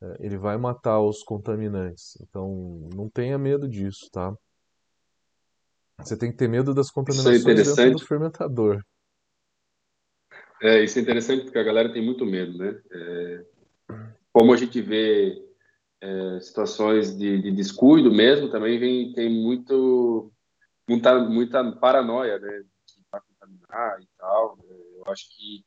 [0.02, 2.18] é, ele vai matar os contaminantes.
[2.22, 4.36] Então, não tenha medo disso, tá?
[6.00, 8.84] Você tem que ter medo das Isso é contaminações dentro do fermentador.
[10.62, 12.82] É, isso é interessante porque a galera tem muito medo, né?
[12.92, 13.46] É,
[14.32, 15.42] como a gente vê
[16.02, 20.32] é, situações de, de descuido mesmo, também vem, tem muito,
[20.88, 22.64] muita, muita paranoia, né?
[22.88, 24.58] Que vai contaminar e tal.
[24.70, 25.66] Eu acho que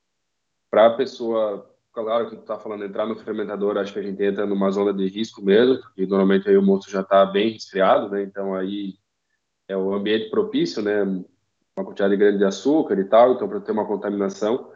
[0.70, 4.22] para a pessoa, claro que tu está falando entrar no fermentador, acho que a gente
[4.22, 8.08] entra numa zona de risco mesmo, porque normalmente aí o moço já está bem resfriado,
[8.10, 8.22] né?
[8.22, 8.98] Então aí
[9.68, 11.02] é o ambiente propício, né?
[11.02, 14.72] Uma quantidade grande de açúcar e tal, então para ter uma contaminação.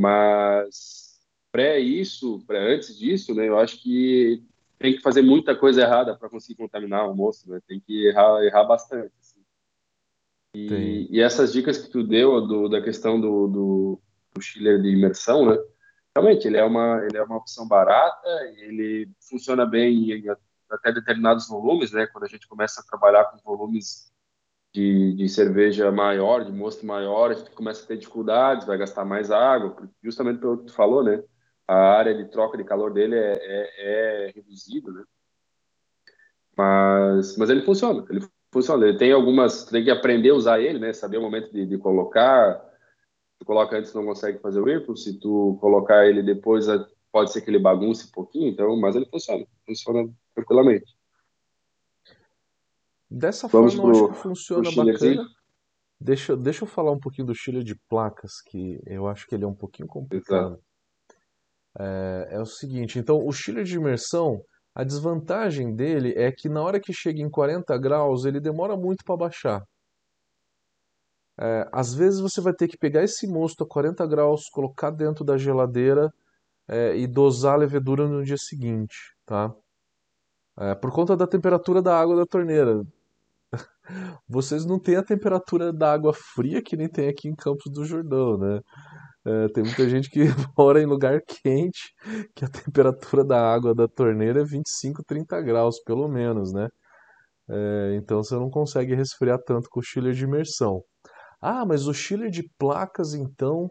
[0.00, 1.20] Mas
[1.52, 3.48] pré isso, pré antes disso, né?
[3.48, 4.42] Eu acho que
[4.78, 7.60] tem que fazer muita coisa errada para conseguir contaminar o moço, né?
[7.66, 9.12] Tem que errar, errar bastante.
[9.20, 9.40] Assim.
[10.54, 14.02] E, e, essas dicas que tu deu do, da questão do, do,
[14.34, 15.58] do chiller de imersão, né?
[16.16, 20.24] Realmente, ele é uma, ele é uma opção barata, ele funciona bem em
[20.70, 22.06] até determinados volumes, né?
[22.06, 24.09] Quando a gente começa a trabalhar com volumes
[24.72, 29.04] de, de cerveja maior, de mosto maior, a gente começa a ter dificuldades, vai gastar
[29.04, 31.22] mais água, justamente pelo que tu falou, né?
[31.66, 35.04] A área de troca de calor dele é, é, é reduzida, né?
[36.56, 38.20] Mas, mas ele funciona, ele
[38.52, 38.86] funciona.
[38.86, 40.92] Ele tem algumas, tem que aprender a usar ele, né?
[40.92, 42.60] Saber o momento de, de colocar.
[43.38, 46.66] Tu coloca antes não consegue fazer o ripple, se tu colocar ele depois
[47.10, 50.99] pode ser que ele bagunce um pouquinho, então, mas ele funciona, funciona tranquilamente.
[53.10, 55.26] Dessa Vamos forma, pro, eu acho que funciona bacana.
[56.00, 59.44] Deixa, deixa eu falar um pouquinho do chiller de placas, que eu acho que ele
[59.44, 60.58] é um pouquinho complicado.
[61.78, 64.42] É, é, o seguinte, então, o chiller de imersão,
[64.74, 69.04] a desvantagem dele é que na hora que chega em 40 graus, ele demora muito
[69.04, 69.62] para baixar.
[71.38, 75.24] É, às vezes você vai ter que pegar esse mosto a 40 graus, colocar dentro
[75.24, 76.12] da geladeira
[76.68, 79.54] é, e dosar a levedura no dia seguinte, tá?
[80.58, 82.84] É, por conta da temperatura da água da torneira.
[84.28, 87.84] Vocês não têm a temperatura da água fria que nem tem aqui em Campos do
[87.84, 88.60] Jordão, né?
[89.26, 90.20] É, tem muita gente que
[90.56, 91.94] mora em lugar quente,
[92.34, 96.68] que a temperatura da água da torneira é 25, 30 graus, pelo menos, né?
[97.48, 100.82] É, então você não consegue resfriar tanto com o chiller de imersão.
[101.40, 103.70] Ah, mas o chiller de placas, então,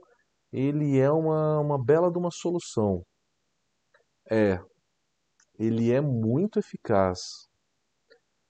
[0.52, 3.04] ele é uma, uma bela de uma solução.
[4.30, 4.60] É,
[5.58, 7.49] ele é muito eficaz.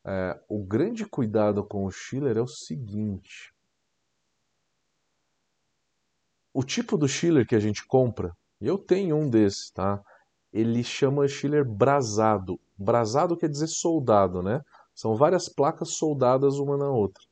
[0.06, 3.54] É, o grande cuidado com o chiller é o seguinte:
[6.54, 10.02] o tipo do chiller que a gente compra, eu tenho um desses, tá?
[10.52, 12.60] Ele chama chiller brasado.
[12.78, 14.62] Brasado quer dizer soldado, né?
[14.96, 17.24] São várias placas soldadas uma na outra.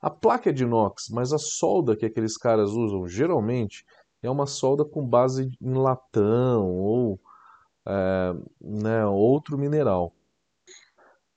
[0.00, 3.84] A placa é de inox, mas a solda que aqueles caras usam geralmente
[4.22, 7.20] é uma solda com base em latão ou
[7.86, 10.12] é, né, outro mineral.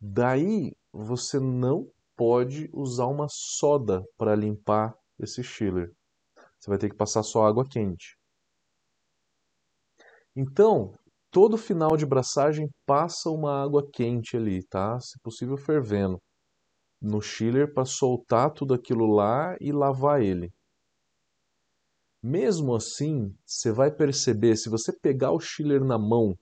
[0.07, 5.91] Daí você não pode usar uma soda para limpar esse chiller.
[6.59, 8.15] Você vai ter que passar só água quente.
[10.35, 10.93] Então,
[11.31, 14.99] todo final de braçagem passa uma água quente ali, tá?
[14.99, 16.21] Se possível fervendo
[17.01, 20.53] no chiller para soltar tudo aquilo lá e lavar ele.
[22.21, 26.37] Mesmo assim, você vai perceber, se você pegar o chiller na mão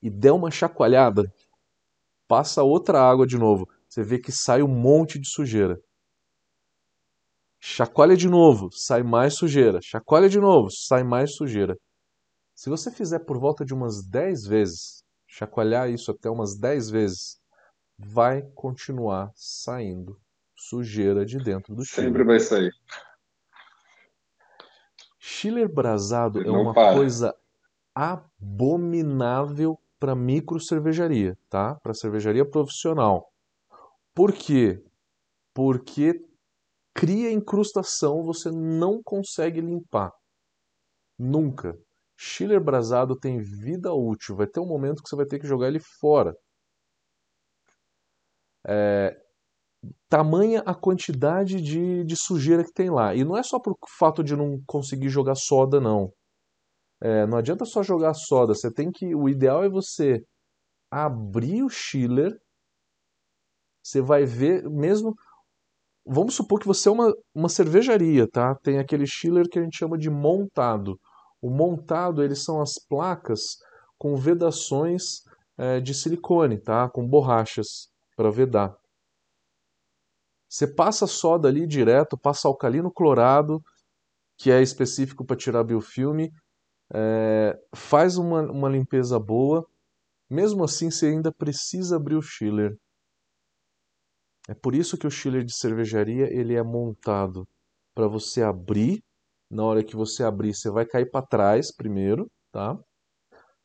[0.00, 1.32] e der uma chacoalhada,
[2.30, 5.80] passa outra água de novo, você vê que sai um monte de sujeira.
[7.58, 9.80] Chacoalha de novo, sai mais sujeira.
[9.82, 11.76] Chacoalha de novo, sai mais sujeira.
[12.54, 17.40] Se você fizer por volta de umas 10 vezes, chacoalhar isso até umas 10 vezes,
[17.98, 20.16] vai continuar saindo
[20.54, 22.10] sujeira de dentro do chiller.
[22.10, 22.70] Sempre vai sair.
[25.18, 26.94] Chiller brasado Ele é uma para.
[26.94, 27.34] coisa
[27.92, 31.74] abominável para micro cervejaria, tá?
[31.76, 33.30] Para cervejaria profissional.
[34.14, 34.82] Por quê?
[35.54, 36.24] Porque
[36.94, 40.10] cria incrustação, você não consegue limpar.
[41.18, 41.78] Nunca.
[42.18, 44.36] Chiller brasado tem vida útil.
[44.36, 46.34] Vai ter um momento que você vai ter que jogar ele fora.
[48.66, 49.16] É,
[50.08, 53.14] tamanha a quantidade de, de sujeira que tem lá.
[53.14, 56.12] E não é só por fato de não conseguir jogar soda, não.
[57.02, 58.54] É, não adianta só jogar soda.
[58.54, 59.14] Você tem que.
[59.14, 60.24] O ideal é você
[60.90, 62.38] abrir o chiller.
[63.82, 65.14] Você vai ver, mesmo
[66.04, 68.54] vamos supor que você é uma, uma cervejaria, tá?
[68.56, 70.98] Tem aquele chiller que a gente chama de montado.
[71.40, 73.56] O montado, eles são as placas
[73.98, 75.22] com vedações
[75.56, 76.88] é, de silicone, tá?
[76.90, 78.76] Com borrachas para vedar.
[80.48, 83.62] Você passa soda ali direto, passa alcalino clorado,
[84.36, 86.32] que é específico para tirar biofilme,
[86.92, 89.66] é, faz uma, uma limpeza boa.
[90.28, 92.76] Mesmo assim, você ainda precisa abrir o chiller.
[94.48, 97.46] É por isso que o chiller de cervejaria ele é montado
[97.94, 99.02] para você abrir.
[99.50, 102.78] Na hora que você abrir, você vai cair para trás primeiro, tá?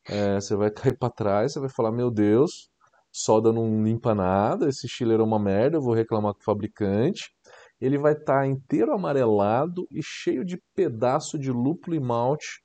[0.07, 2.69] É, você vai cair para trás, você vai falar: Meu Deus,
[3.11, 7.31] soda não limpa nada, esse chiller é uma merda, eu vou reclamar com o fabricante.
[7.79, 12.64] Ele vai estar tá inteiro amarelado e cheio de pedaço de lúpulo e malte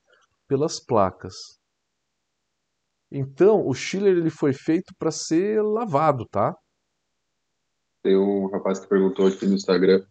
[0.50, 1.60] pelas placas.
[3.08, 6.58] Então, o chiller ele foi feito para ser lavado, tá?
[8.02, 10.04] Tem um rapaz que perguntou aqui no Instagram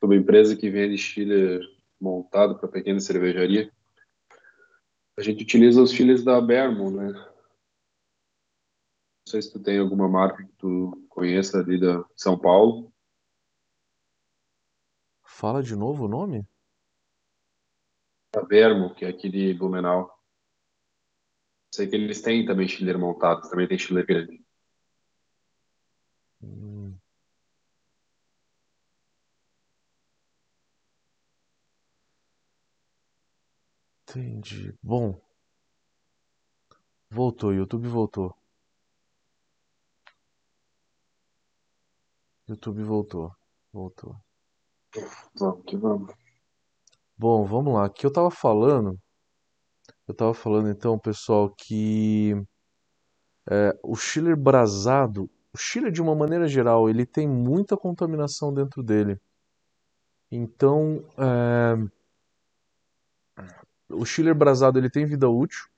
[0.00, 1.60] sobre uma empresa que vende chiller
[2.00, 3.72] montado para pequena cervejaria.
[5.16, 7.12] A gente utiliza os chillers da Bermo, né?
[7.12, 7.28] Não
[9.28, 12.92] sei se tu tem alguma marca que tu conheça ali da São Paulo.
[15.22, 16.44] Fala de novo o nome?
[18.32, 20.16] A Bermo, que é aqui de Blumenau.
[21.74, 24.44] Sei que eles têm também chiller montado, também tem chiller grande.
[26.42, 26.96] Hum.
[34.08, 34.74] Entendi.
[34.82, 35.20] Bom,
[37.08, 38.36] voltou, YouTube voltou.
[42.48, 43.34] YouTube voltou.
[43.72, 44.16] Voltou.
[45.34, 46.19] Vamos que vamos.
[47.20, 47.90] Bom, vamos lá.
[47.90, 48.98] Que eu tava falando?
[50.08, 52.34] Eu tava falando então, pessoal, que
[53.46, 58.82] é, o chiller brasado, o chiller de uma maneira geral, ele tem muita contaminação dentro
[58.82, 59.20] dele.
[60.32, 61.76] Então, é,
[63.90, 65.68] o chiller brasado ele tem vida útil.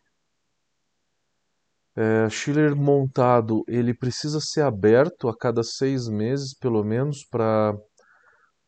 [1.97, 7.77] É, chiller montado ele precisa ser aberto a cada seis meses, pelo menos, para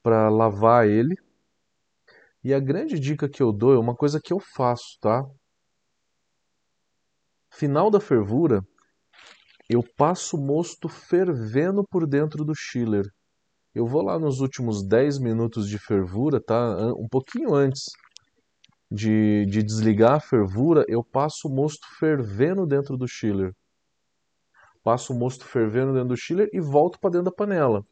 [0.02, 1.14] para lavar ele.
[2.44, 5.24] E a grande dica que eu dou é uma coisa que eu faço, tá?
[7.50, 8.62] Final da fervura,
[9.68, 13.06] eu passo o mosto fervendo por dentro do chiller.
[13.74, 16.92] Eu vou lá nos últimos 10 minutos de fervura, tá?
[16.98, 17.84] Um pouquinho antes
[18.90, 23.52] de, de desligar a fervura, eu passo o mosto fervendo dentro do chiller.
[24.82, 27.82] Passo o mosto fervendo dentro do chiller e volto para dentro da panela.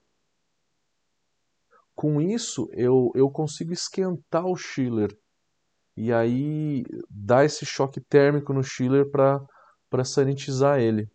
[1.94, 5.16] Com isso, eu, eu consigo esquentar o chiller
[5.96, 11.10] e aí dá esse choque térmico no chiller para sanitizar ele.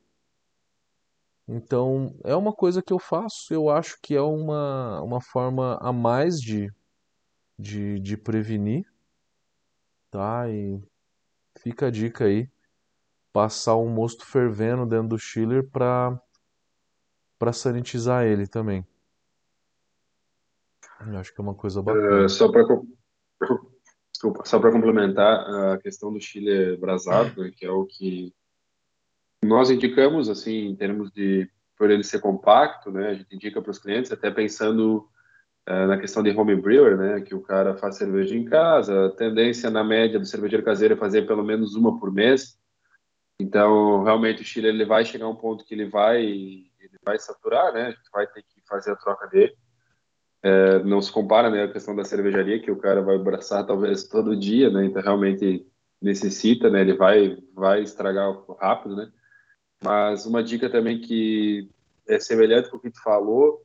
[1.48, 5.94] Então, é uma coisa que eu faço, eu acho que é uma, uma forma a
[5.94, 6.70] mais de,
[7.58, 8.86] de, de prevenir,
[10.12, 10.50] tá?
[10.50, 10.82] E
[11.60, 12.50] fica a dica aí,
[13.32, 16.22] passar um mosto fervendo dentro do chiller para
[17.54, 18.86] sanitizar ele também.
[21.06, 22.26] Eu acho que é uma coisa bacana.
[22.26, 22.64] Uh, só para
[24.18, 28.34] Desculpa, só para complementar a questão do Chile brasado, né, que é o que
[29.44, 33.70] nós indicamos, assim, em termos de, por ele ser compacto, né, a gente indica para
[33.70, 35.08] os clientes, até pensando
[35.70, 39.12] uh, na questão de home brewer, né, que o cara faz cerveja em casa, a
[39.12, 42.60] tendência na média do cervejeiro caseiro é fazer pelo menos uma por mês,
[43.40, 47.20] então, realmente, o Chile ele vai chegar a um ponto que ele vai, ele vai
[47.20, 49.56] saturar, né, a gente vai ter que fazer a troca dele,
[50.44, 54.04] é, não se compara, né, a questão da cervejaria, que o cara vai abraçar talvez
[54.08, 55.66] todo dia, né, então realmente
[56.02, 59.12] necessita, né, ele vai, vai estragar rápido, né,
[59.84, 61.70] mas uma dica também que
[62.08, 63.62] é semelhante com o que tu falou,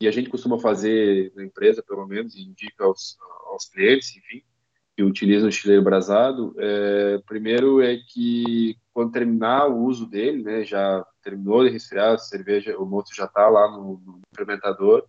[0.00, 3.16] e a gente costuma fazer na empresa, pelo menos, e indica aos,
[3.50, 4.42] aos clientes, enfim,
[4.96, 10.64] que utilizam o chileiro brasado, é, primeiro é que quando terminar o uso dele, né,
[10.64, 15.04] já terminou de resfriar a cerveja, o moço já está lá no, no fermentador,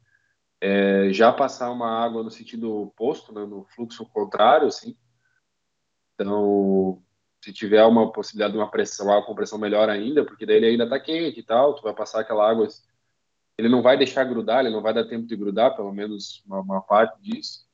[0.62, 4.95] é, já passar uma água no sentido oposto, né, no fluxo contrário, assim.
[6.16, 7.01] Então,
[7.41, 10.66] se tiver uma possibilidade de uma pressão, água com pressão melhor ainda, porque daí ele
[10.68, 12.68] ainda está quente e tal, tu vai passar aquela água,
[13.57, 16.60] ele não vai deixar grudar, ele não vai dar tempo de grudar, pelo menos uma,
[16.62, 17.66] uma parte disso.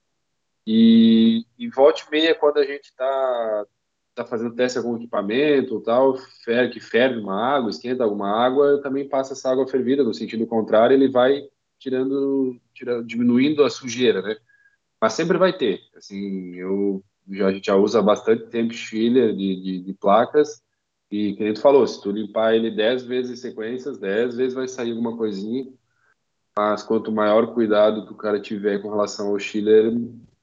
[0.65, 3.65] E, e volte meia, quando a gente está
[4.15, 9.07] tá fazendo teste com equipamento tal, fer, que ferve uma água, esquenta alguma água, também
[9.07, 11.47] passa essa água fervida, no sentido contrário, ele vai
[11.85, 14.35] tirando, tirando, diminuindo a sujeira, né?
[14.99, 15.81] Mas sempre vai ter.
[15.95, 20.63] Assim, eu já, a gente já usa bastante tempo filler de, de, de, placas
[21.11, 24.67] e, como tu falou, se tu limpar ele 10 vezes em sequências, 10 vezes vai
[24.67, 25.71] sair alguma coisinha.
[26.57, 29.93] Mas quanto maior cuidado que o cara tiver com relação ao chiller,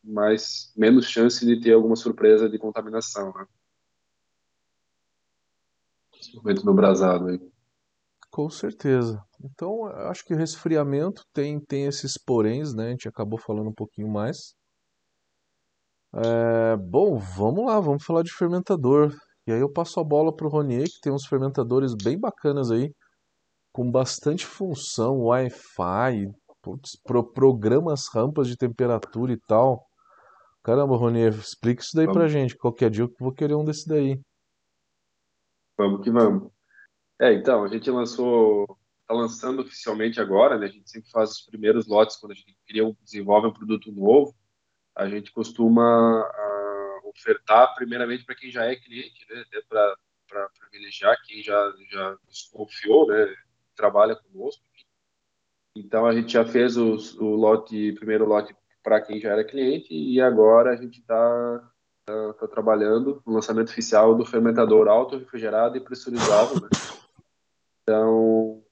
[0.04, 3.46] mais menos chance de ter alguma surpresa de contaminação, né?
[6.12, 7.51] Principalmente no brasado aí.
[8.32, 9.22] Com certeza.
[9.44, 12.86] Então, acho que o resfriamento tem, tem esses poréns, né?
[12.86, 14.54] A gente acabou falando um pouquinho mais.
[16.14, 19.14] É, bom, vamos lá, vamos falar de fermentador.
[19.46, 22.70] E aí eu passo a bola para o Ronier, que tem uns fermentadores bem bacanas
[22.70, 22.90] aí,
[23.70, 26.30] com bastante função, Wi-Fi,
[27.04, 29.84] pro, programas rampas de temperatura e tal.
[30.62, 32.18] Caramba, Ronier, explica isso daí vamos.
[32.18, 32.56] pra gente.
[32.56, 34.18] Qualquer dia eu vou querer um desse daí.
[35.76, 36.61] Vamos que vamos.
[37.22, 40.66] É, então, a gente lançou, está lançando oficialmente agora, né?
[40.66, 44.34] A gente sempre faz os primeiros lotes quando a gente cria, desenvolve um produto novo.
[44.92, 49.44] A gente costuma uh, ofertar primeiramente para quem já é cliente, né?
[49.46, 53.32] Até para privilegiar quem já, já desconfiou, né?
[53.76, 54.64] Trabalha conosco.
[55.76, 58.52] Então, a gente já fez os, o lote, primeiro lote
[58.82, 61.70] para quem já era cliente e agora a gente está
[62.04, 66.81] tá, tá trabalhando no lançamento oficial do fermentador auto-refrigerado e pressurizável, né?
[67.82, 68.62] Então,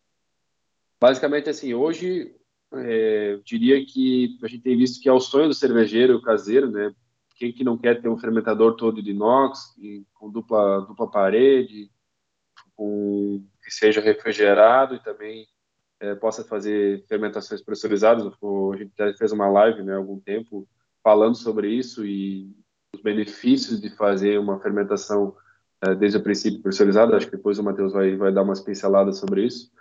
[1.00, 2.34] basicamente assim, hoje
[2.74, 6.70] é, eu diria que a gente tem visto que é o sonho do cervejeiro caseiro,
[6.70, 6.94] né?
[7.36, 9.74] Quem que não quer ter um fermentador todo de inox,
[10.14, 11.90] com dupla, dupla parede,
[12.76, 15.46] com, que seja refrigerado e também
[15.98, 18.26] é, possa fazer fermentações pressurizadas.
[18.26, 20.68] A gente já fez uma live né, há algum tempo
[21.02, 22.54] falando sobre isso e
[22.94, 25.34] os benefícios de fazer uma fermentação
[25.98, 29.46] desde o princípio pressurizado, acho que depois o Matheus vai, vai dar umas pinceladas sobre
[29.46, 29.72] isso.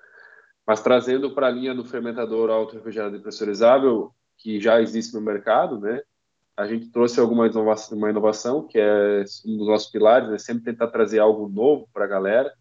[0.65, 5.79] Mas trazendo para a linha do fermentador auto-refrigerado e pressurizável, que já existe no mercado,
[5.79, 6.01] né?
[6.55, 10.37] A gente trouxe alguma inovação, uma inovação que é um dos nossos pilares, né?
[10.37, 12.53] Sempre tentar trazer algo novo para a galera.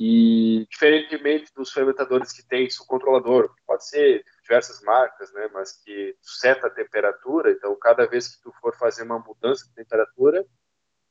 [0.00, 5.48] E diferentemente dos fermentadores que tem isso controlador, pode ser diversas marcas, né?
[5.52, 7.52] Mas que seta a temperatura.
[7.52, 10.44] Então, cada vez que tu for fazer uma mudança de temperatura,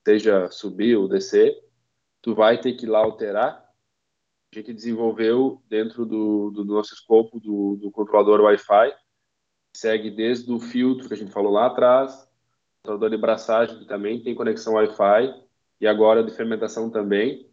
[0.10, 1.56] seja subir ou descer,
[2.20, 3.64] tu vai ter que ir lá alterar.
[4.52, 8.92] A gente desenvolveu dentro do, do nosso escopo do, do controlador Wi-Fi,
[9.78, 12.28] segue desde o filtro que a gente falou lá atrás,
[12.82, 15.32] controlador de braçagem que também tem conexão Wi-Fi
[15.80, 17.48] e agora de fermentação também.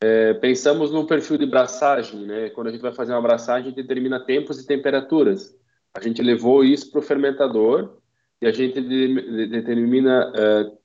[0.00, 2.50] É, pensamos no perfil de braçagem, né?
[2.50, 5.56] Quando a gente vai fazer uma braçagem, determina tempos e temperaturas.
[5.96, 8.00] A gente levou isso para o fermentador
[8.42, 10.78] e a gente determina uh,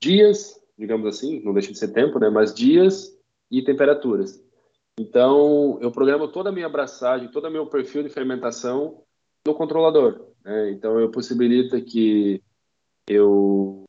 [0.00, 2.30] dias, digamos assim, não deixa de ser tempo, né?
[2.30, 3.16] Mas dias
[3.50, 4.42] e temperaturas.
[4.98, 9.02] Então, eu programo toda a minha abraçagem, todo o meu perfil de fermentação
[9.46, 10.28] no controlador.
[10.44, 10.70] Né?
[10.70, 12.42] Então, eu possibilito que
[13.06, 13.84] eu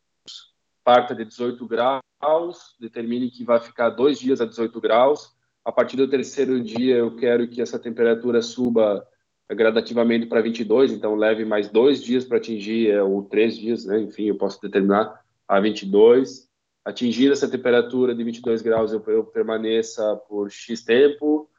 [0.84, 5.36] parta de 18 graus, determine que vai ficar dois dias a 18 graus.
[5.64, 9.06] A partir do terceiro dia, eu quero que essa temperatura suba
[9.50, 14.00] gradativamente para 22, então leve mais dois dias para atingir, é, ou três dias, né?
[14.00, 16.48] enfim, eu posso determinar a 22.
[16.84, 21.50] Atingir essa temperatura de 22 graus, eu, eu permaneça por X tempo,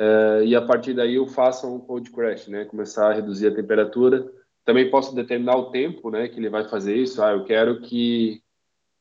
[0.00, 2.64] uh, e a partir daí eu faça um cold crash, né?
[2.64, 4.30] começar a reduzir a temperatura.
[4.64, 7.22] Também posso determinar o tempo né, que ele vai fazer isso.
[7.22, 8.42] Ah, eu quero que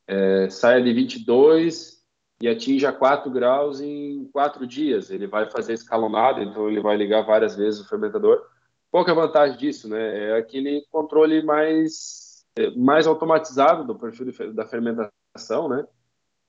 [0.08, 1.98] é, saia de 22
[2.42, 5.10] e atinja 4 graus em 4 dias.
[5.10, 8.42] Ele vai fazer escalonado, então ele vai ligar várias vezes o fermentador.
[8.90, 9.90] Qual que é a vantagem disso?
[9.90, 10.30] Né?
[10.30, 12.27] É aquele controle mais,
[12.76, 15.70] mais automatizado do perfil de, da fermentação.
[15.70, 15.86] Né?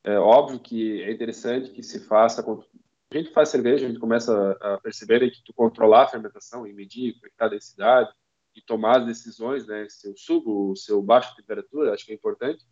[0.04, 2.42] É óbvio que é interessante que se faça.
[2.42, 6.72] A gente faz cerveja, a gente começa a perceber que tu controlar a fermentação e
[6.72, 8.10] medir a densidade
[8.54, 9.86] e tomar as decisões, né?
[9.88, 12.66] Se eu subo, se eu baixo temperatura, acho que é importante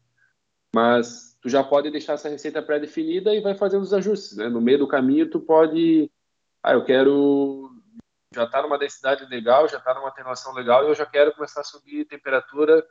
[0.77, 4.47] mas tu já pode deixar essa receita pré-definida e vai fazendo os ajustes, né?
[4.51, 6.13] No meio do caminho tu pode,
[6.63, 7.71] ah, eu quero
[8.35, 11.63] já está numa densidade legal, já está numa atenuação legal e eu já quero começar
[11.63, 12.85] a subir temperatura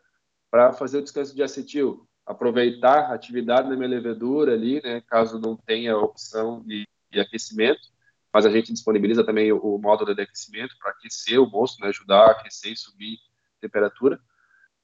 [0.50, 5.02] para fazer o descanso de acetil, aproveitar a atividade da minha levedura ali, né?
[5.02, 7.82] Caso não tenha opção de, de aquecimento,
[8.34, 11.89] mas a gente disponibiliza também o, o módulo de aquecimento para aquecer o moço, né?
[11.89, 13.18] Ajudar a aquecer e subir
[13.62, 14.20] temperatura.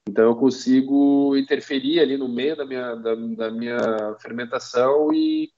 [0.07, 5.51] Então eu consigo interferir ali no meio da minha, da, da minha fermentação e,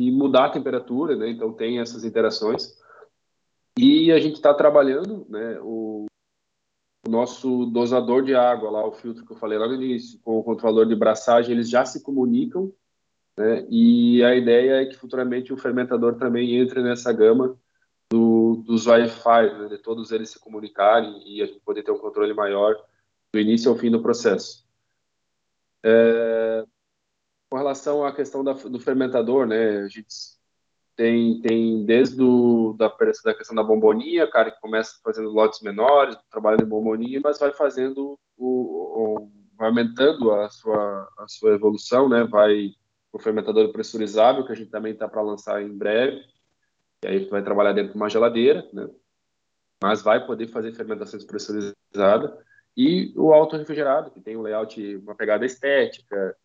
[0.00, 1.30] e, mudar a temperatura, né?
[1.30, 2.76] Então tem essas interações.
[3.78, 5.58] E a gente está trabalhando, né?
[5.60, 6.06] O,
[7.06, 10.38] o, nosso dosador de água lá, o filtro que eu falei lá no início, com
[10.38, 12.72] o controlador de braçagem, eles já se comunicam,
[13.36, 13.66] né?
[13.70, 17.58] E a ideia é que futuramente o fermentador também entre nessa gama
[18.10, 19.68] do, dos Wi-Fi, né?
[19.68, 22.76] de todos eles se comunicarem e a gente poder ter um controle maior
[23.32, 24.66] do início ao fim do processo.
[25.82, 26.64] É,
[27.50, 30.08] com relação à questão da, do fermentador, né, a gente
[30.96, 32.88] tem, tem desde do, da,
[33.24, 37.52] da questão da bomboninha, cara que começa fazendo lotes menores, trabalhando em bomboninha, mas vai
[37.52, 42.72] fazendo o, o vai aumentando a sua, a sua evolução, né, vai
[43.12, 46.24] o fermentador pressurizável, que a gente também está para lançar em breve,
[47.04, 48.88] e aí vai trabalhar dentro de uma geladeira, né,
[49.82, 52.32] mas vai poder fazer fermentações pressurizadas,
[52.76, 56.36] e o auto-refrigerado, que tem um layout, uma pegada estética,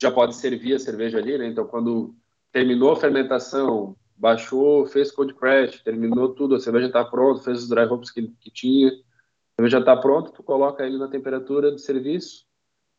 [0.00, 1.46] já pode servir a cerveja ali, né?
[1.46, 2.14] Então, quando
[2.56, 7.68] terminou a fermentação, baixou, fez cold crash, terminou tudo, a cerveja está pronta, fez os
[7.68, 11.82] dry hops que, que tinha, a cerveja está pronta, tu coloca ele na temperatura de
[11.82, 12.46] serviço,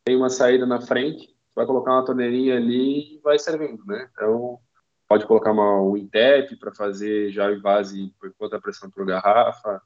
[0.04, 4.08] tem uma saída na frente, vai colocar uma torneirinha ali e vai servindo, né?
[4.12, 4.60] Então,
[5.08, 9.82] pode colocar uma, um INTEP para fazer já em base por conta pressão por garrafa,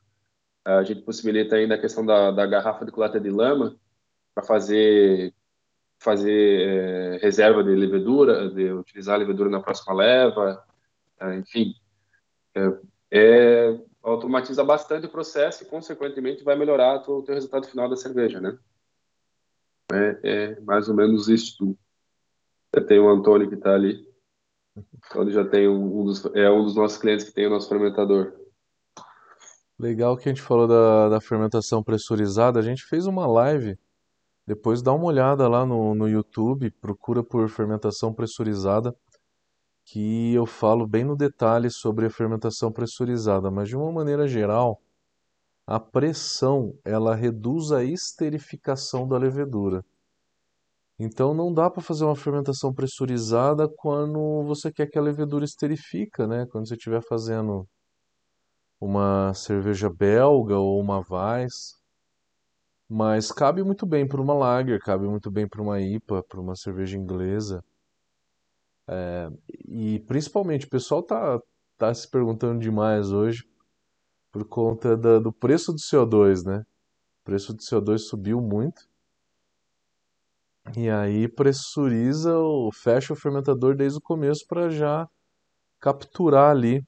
[0.66, 3.74] a gente possibilita ainda a questão da, da garrafa de coleta de lama
[4.34, 5.32] para fazer
[6.02, 10.64] fazer é, reserva de levedura, de utilizar a levedura na próxima leva,
[11.20, 11.74] é, enfim,
[12.54, 12.78] é,
[13.10, 18.40] é, automatiza bastante o processo e, consequentemente, vai melhorar o teu resultado final da cerveja,
[18.40, 18.58] né?
[19.92, 21.76] É, é mais ou menos isso.
[22.74, 24.06] Já tem o Antônio que está ali.
[25.10, 27.68] Então, já tem um, um, dos, é um dos nossos clientes que tem o nosso
[27.68, 28.32] fermentador.
[29.78, 32.58] Legal que a gente falou da, da fermentação pressurizada.
[32.58, 33.78] A gente fez uma live.
[34.46, 38.94] Depois dá uma olhada lá no, no YouTube, procura por fermentação pressurizada,
[39.84, 43.50] que eu falo bem no detalhe sobre a fermentação pressurizada.
[43.50, 44.80] Mas de uma maneira geral,
[45.66, 49.84] a pressão ela reduz a esterificação da levedura.
[50.98, 56.26] Então não dá para fazer uma fermentação pressurizada quando você quer que a levedura esterifica,
[56.26, 56.46] né?
[56.46, 57.66] Quando você estiver fazendo
[58.80, 61.81] uma cerveja belga ou uma Weiss,
[62.94, 66.54] mas cabe muito bem para uma lager, cabe muito bem para uma IPA, para uma
[66.54, 67.64] cerveja inglesa.
[68.86, 69.30] É,
[69.66, 71.40] e principalmente o pessoal tá,
[71.78, 73.48] tá se perguntando demais hoje
[74.30, 76.66] por conta da, do preço do CO2, né?
[77.22, 78.86] O preço do CO2 subiu muito.
[80.76, 82.34] E aí pressuriza,
[82.74, 85.08] fecha o fermentador desde o começo para já
[85.80, 86.84] capturar ali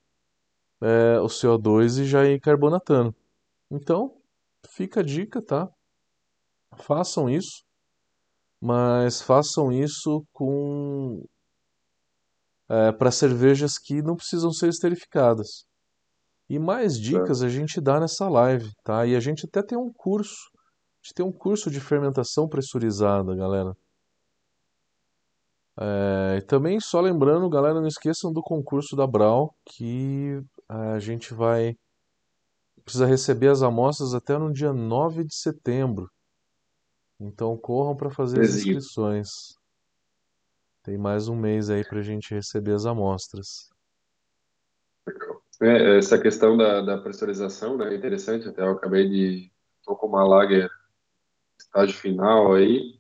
[0.83, 3.15] é, o CO2 e já ir carbonatando.
[3.71, 4.15] Então,
[4.69, 5.73] fica a dica, tá?
[6.79, 7.65] Façam isso,
[8.61, 11.25] mas façam isso com
[12.69, 15.65] é, para cervejas que não precisam ser esterificadas.
[16.49, 19.07] E mais dicas a gente dá nessa live, tá?
[19.07, 20.51] E a gente até tem um curso.
[20.55, 23.77] A gente tem um curso de fermentação pressurizada, galera.
[25.77, 31.35] É, e também só lembrando, galera, não esqueçam do concurso da Brau, que a gente
[31.35, 31.77] vai
[32.85, 36.11] precisa receber as amostras até no dia 9 de setembro.
[37.25, 39.59] Então corram para fazer as inscrições.
[40.83, 43.71] Tem mais um mês aí para a gente receber as amostras.
[45.63, 49.51] É, essa questão da, da pressurização, né, é interessante, até eu acabei de...
[49.83, 50.71] Tô com uma lager
[51.59, 52.99] estágio final aí,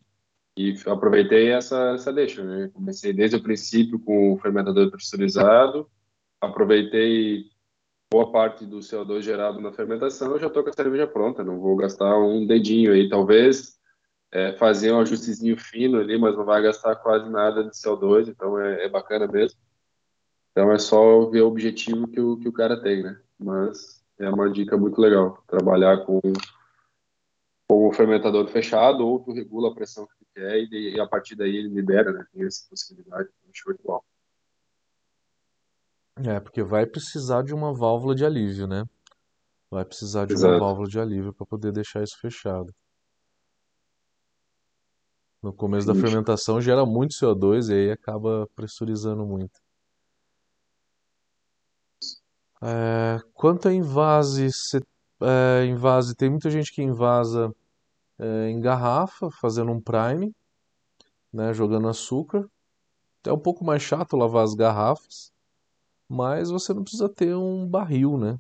[0.57, 2.71] e aproveitei essa, essa deixa, né?
[2.73, 5.91] Comecei desde o princípio com o fermentador pressurizado,
[6.41, 7.51] aproveitei
[8.11, 11.59] boa parte do CO2 gerado na fermentação, eu já estou com a cerveja pronta, não
[11.59, 13.79] vou gastar um dedinho aí, talvez
[14.35, 18.59] é, fazer um ajustezinho fino ali, mas não vai gastar quase nada de CO2, então
[18.61, 19.57] é, é bacana mesmo.
[20.51, 23.21] Então é só ver o objetivo que o, que o cara tem, né?
[23.39, 26.21] Mas é uma dica muito legal, trabalhar com
[27.67, 31.07] com o fermentador fechado, ou tu regula a pressão que tu quer e, e a
[31.07, 32.27] partir daí ele libera, né?
[32.33, 34.03] Tem essa possibilidade, show de bola.
[36.17, 38.85] É, porque vai precisar de uma válvula de alívio, né?
[39.71, 40.61] Vai precisar de uma Exato.
[40.61, 42.75] válvula de alívio para poder deixar isso fechado.
[45.45, 49.61] No começo da fermentação gera muito CO2 e aí acaba pressurizando muito.
[52.63, 54.81] É, quanto a invase, cê-
[55.21, 57.55] é, invase, tem muita gente que invasa
[58.19, 60.35] é, em garrafa, fazendo um prime,
[61.31, 62.49] né, jogando açúcar.
[63.27, 65.31] É um pouco mais chato lavar as garrafas,
[66.09, 68.39] mas você não precisa ter um barril, né?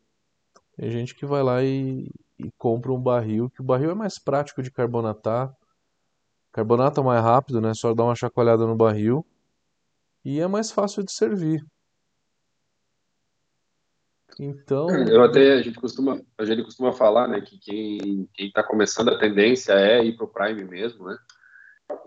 [0.76, 4.18] Tem gente que vai lá e, e compra um barril, que o barril é mais
[4.18, 5.55] prático de carbonatar.
[6.55, 7.74] Carbonata mais rápido, né?
[7.74, 9.26] Só dar uma chacoalhada no barril
[10.24, 11.66] e é mais fácil de servir.
[14.38, 18.62] Então, Eu até, a gente costuma, a gente costuma falar, né, que quem, quem tá
[18.62, 21.18] começando a tendência é ir pro Prime mesmo, né?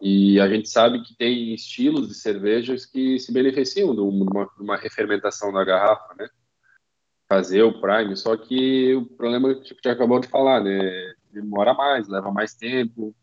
[0.02, 4.64] E a gente sabe que tem estilos de cervejas que se beneficiam de uma, de
[4.64, 6.30] uma refermentação da garrafa, né?
[7.30, 10.80] Fazer o Prime, só que o problema que a gente acabou de falar, né?
[11.34, 13.14] Demora mais, leva mais tempo,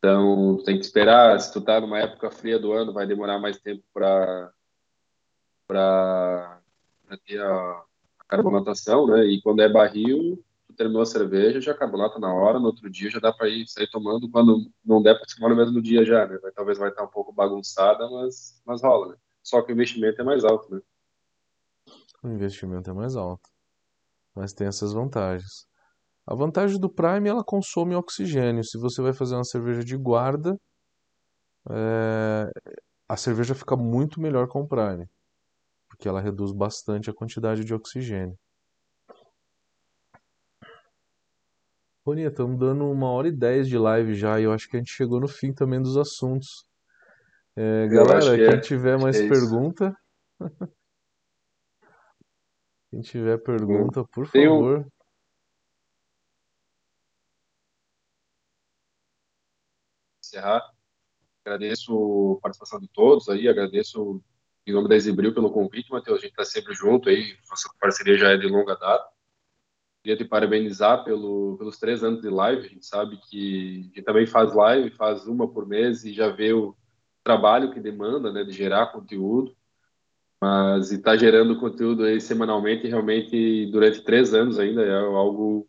[0.00, 1.38] então tem que esperar.
[1.38, 4.50] Se tu tá numa época fria do ano, vai demorar mais tempo para
[5.66, 6.60] para
[7.26, 7.84] ter a,
[8.18, 9.24] a carbonatação, né?
[9.26, 13.08] E quando é barril, tu terminou a cerveja, já carbonata na hora, no outro dia
[13.10, 16.26] já dá para ir sair tomando, quando não der para tomar no mesmo dia já,
[16.26, 16.38] né?
[16.38, 19.16] Vai, talvez vai estar um pouco bagunçada, mas, mas rola, né?
[19.44, 20.80] Só que o investimento é mais alto, né?
[22.22, 23.48] o investimento é mais alto,
[24.34, 25.69] mas tem essas vantagens.
[26.30, 28.62] A vantagem do Prime, ela consome oxigênio.
[28.62, 30.56] Se você vai fazer uma cerveja de guarda,
[31.68, 32.48] é,
[33.08, 35.08] a cerveja fica muito melhor com o Prime,
[35.88, 38.38] porque ela reduz bastante a quantidade de oxigênio.
[42.06, 44.78] Boninha, estamos dando uma hora e dez de live já e eu acho que a
[44.78, 46.64] gente chegou no fim também dos assuntos.
[47.56, 49.96] É, galera, que quem é, tiver mais é pergunta,
[52.88, 54.84] quem tiver pergunta, por tem um,
[60.30, 60.62] encerrar.
[61.44, 64.22] Agradeço a participação de todos aí, agradeço
[64.66, 66.18] em nome da Exibril pelo convite, Matheus.
[66.18, 69.08] A gente está sempre junto aí, nossa parceria já é de longa data.
[70.02, 72.66] Queria te parabenizar pelo, pelos três anos de live.
[72.66, 76.28] A gente sabe que a gente também faz live, faz uma por mês e já
[76.28, 76.74] vê o
[77.22, 79.54] trabalho que demanda, né, de gerar conteúdo.
[80.40, 85.68] Mas estar tá gerando conteúdo aí semanalmente, realmente durante três anos ainda é algo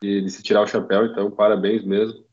[0.00, 1.04] de, de se tirar o chapéu.
[1.06, 2.24] Então, parabéns mesmo.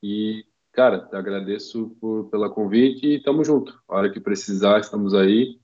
[0.00, 0.44] E,
[0.78, 3.82] cara, agradeço por, pela convite e tamo junto.
[3.88, 5.58] A hora que precisar, estamos aí.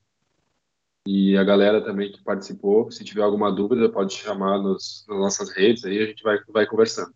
[1.06, 5.50] E a galera também que participou, se tiver alguma dúvida, pode chamar nos, nas nossas
[5.50, 7.14] redes aí, a gente vai, vai conversando.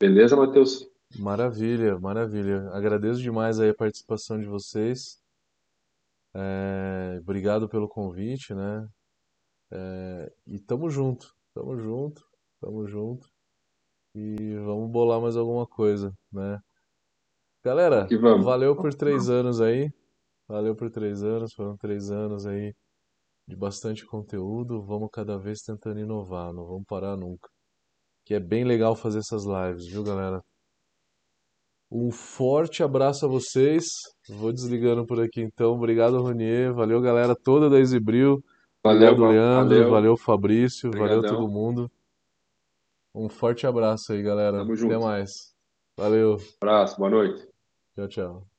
[0.00, 0.90] Beleza, Matheus?
[1.16, 2.68] Maravilha, maravilha.
[2.72, 5.22] Agradeço demais aí a participação de vocês.
[6.34, 8.88] É, obrigado pelo convite, né?
[9.70, 12.26] É, e tamo junto, tamo junto,
[12.60, 13.30] tamo junto.
[14.12, 16.60] E vamos bolar mais alguma coisa, né?
[17.62, 18.06] Galera,
[18.42, 19.90] valeu por três anos aí.
[20.48, 21.52] Valeu por três anos.
[21.52, 22.74] Foram três anos aí
[23.46, 24.82] de bastante conteúdo.
[24.82, 27.48] Vamos cada vez tentando inovar, não vamos parar nunca.
[28.24, 30.42] Que é bem legal fazer essas lives, viu, galera?
[31.90, 33.84] Um forte abraço a vocês.
[34.28, 35.72] Vou desligando por aqui então.
[35.72, 36.72] Obrigado, Ronier.
[36.72, 38.42] Valeu, galera toda da Exibril.
[38.82, 39.32] Valeu, Obrigado.
[39.32, 39.68] Leandro.
[39.76, 39.90] Valeu.
[39.90, 40.90] Valeu, Fabrício.
[40.92, 41.48] Valeu todo Obrigadão.
[41.48, 41.90] mundo.
[43.14, 44.58] Um forte abraço aí, galera.
[44.58, 45.00] Tamo Até junto.
[45.00, 45.30] mais.
[45.96, 46.36] Valeu.
[46.62, 47.49] Abraço, boa noite.
[48.00, 48.49] 就这样。